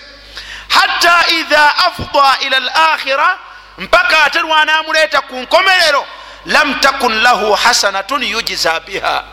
[0.68, 3.38] Hatta idha afda ila lakhira
[3.78, 6.06] mpaka ate lwanamuleeta ku nkomerero
[6.46, 9.24] lam takun lahu hasanatun yujiza biha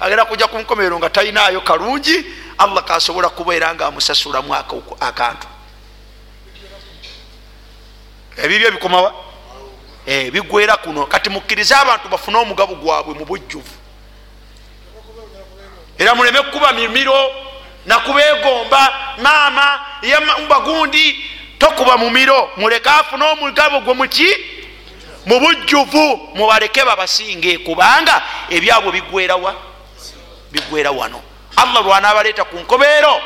[0.00, 2.24] agenda kujja ku nkomerero nga talinayo kalungi
[2.58, 4.54] allah kasobola kubeera nga amusasulamu
[5.00, 5.46] akantu.
[8.36, 9.14] Ebibyo bikomawa
[10.06, 11.06] bigwera kuno.
[11.06, 13.74] Kati mukkirize abantu bafune omugabo gwabwe mu bujjuvu.
[15.98, 17.30] Era muleme kukuba mimiro
[17.86, 18.92] nakubegomba
[19.22, 19.80] maama
[20.48, 21.24] bagundi
[21.58, 22.50] tokuba mumiro.
[22.56, 24.26] Muleke afune omugabo gwe muki
[25.26, 26.30] mu bujjuvu.
[26.34, 29.69] Mubaleke babasinge kubanga ebyabwe bigwerawa
[30.52, 31.22] bigwera wano.
[31.56, 33.20] Allah lwanabaleeta ku nkobeero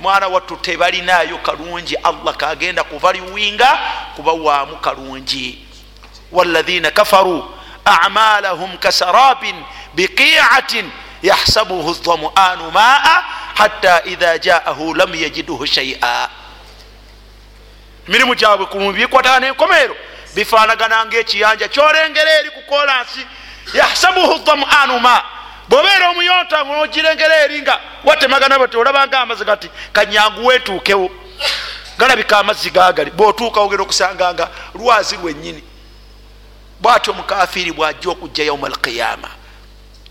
[0.00, 1.96] mwana wattu tebalinayo kalungi.
[1.96, 3.78] Allah kagenda kuvaliwinga
[4.16, 5.66] kubawaamu kalungi.
[6.32, 7.54] Walaina kafaru
[7.84, 9.56] amalahum kasarabin
[9.94, 10.90] biqiatin
[11.22, 13.22] yahsabuhu dhamuanu maa
[13.54, 16.28] hatta idha jaahu lam yajiduhu shaia
[18.08, 19.96] emirimu gyabwe kubikwatana nenkomeero
[20.34, 23.26] bifanagana nga ekiyanja kyolengera eri ku kolansi
[23.74, 25.22] yahsabuhu dhamuanu maa
[25.68, 31.10] bwobeera omuyonta nogirengera eri nga watemagana bati olabanga amazzi gati kanyangu wetuukewo
[31.98, 35.62] galabika amazzi gagali bwotuuka ogenda okusanga nga lwazi lwennyini.
[36.80, 39.28] Bwati omukafiri bwajja okujja yauma alqiyama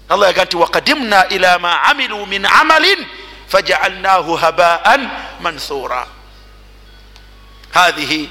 [0.10, 3.06] allah yaga nti wakadimna ila ma amilu min amalin
[3.48, 5.10] fajaalnahu habaan
[5.42, 6.08] manthura
[7.72, 8.30] hathihi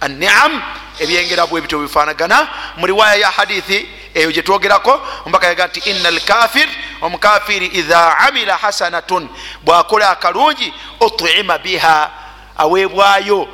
[0.00, 0.62] aniam
[0.98, 6.68] ebyengera bwebityo bifanagana mu riwaya ya hadithi eyo gyetwogerako ombaka yaga nti ina alkafir
[7.00, 9.28] omukafiri idha amila hasanatun.
[9.64, 12.10] Bwakola akalungi utima biha
[12.56, 13.48] aweebwayo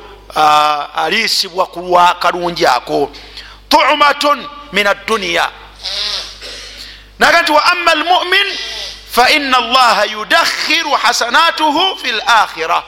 [0.95, 3.11] aliisibwa kulwa kalungi ako.
[3.69, 5.49] Tumatun min adduniya
[7.19, 8.57] naga nti wa ama almumin
[9.11, 12.83] faina allaha yudakhiru hasanatuhu fi lakhira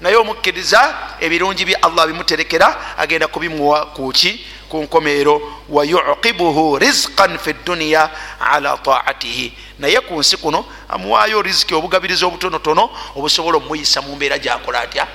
[0.00, 8.10] naye omukkiriza ebirungi bye allah bimuterekera agenda kubimuwa kuki ku nkomeero wayuqibuhu rizqan fi dduniya
[8.40, 9.52] ala taatihi.
[9.78, 15.06] Naye ku nsi kuno amuwaayo riziki obugabiriza obutonotono obusobola omuyisa mu mbeera gyakola atya?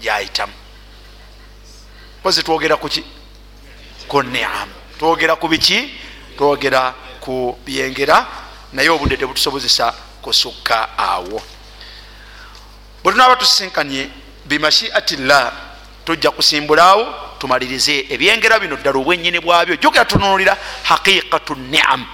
[0.00, 0.52] Gyayitamu
[2.22, 3.04] pozi twogera kuki
[4.08, 5.94] ku niamu twogera ku biki?
[6.36, 8.26] Twogera ku byengera.
[8.72, 11.42] Naye obudde tebutusobozesa kusukka awo.
[13.02, 13.36] Bwe tunaaba
[14.46, 15.52] tusisinkanye bimashiatillah
[16.04, 19.76] tujja kusimbulawo tumalirize ebyengera bino ddala obwenyini bwabyo.
[19.76, 22.06] Jogera tununulira haqiqatu niam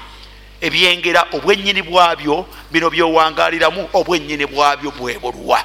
[0.61, 5.65] ebyengera obwenyini bwabyo bino byowangaliramu obwenyini bwabyo bwebulwa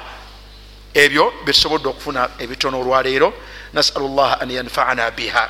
[0.94, 3.32] ebyo byetusobodde okufuna ebitono olwaleero
[3.72, 5.48] nasalu llah an yanfaana biha.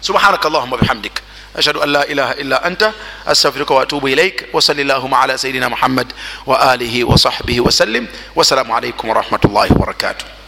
[0.00, 1.20] Subhanaka allahuma bihamdik
[1.56, 2.90] أشهد أن لا إله إلا أنت
[3.26, 6.12] أستغفرك وأتوب إليك وصل اللهم على سيدنا محمد
[6.46, 10.39] وآله وصحبه وسلم والسلام عليكم ورحمة الله وبركاته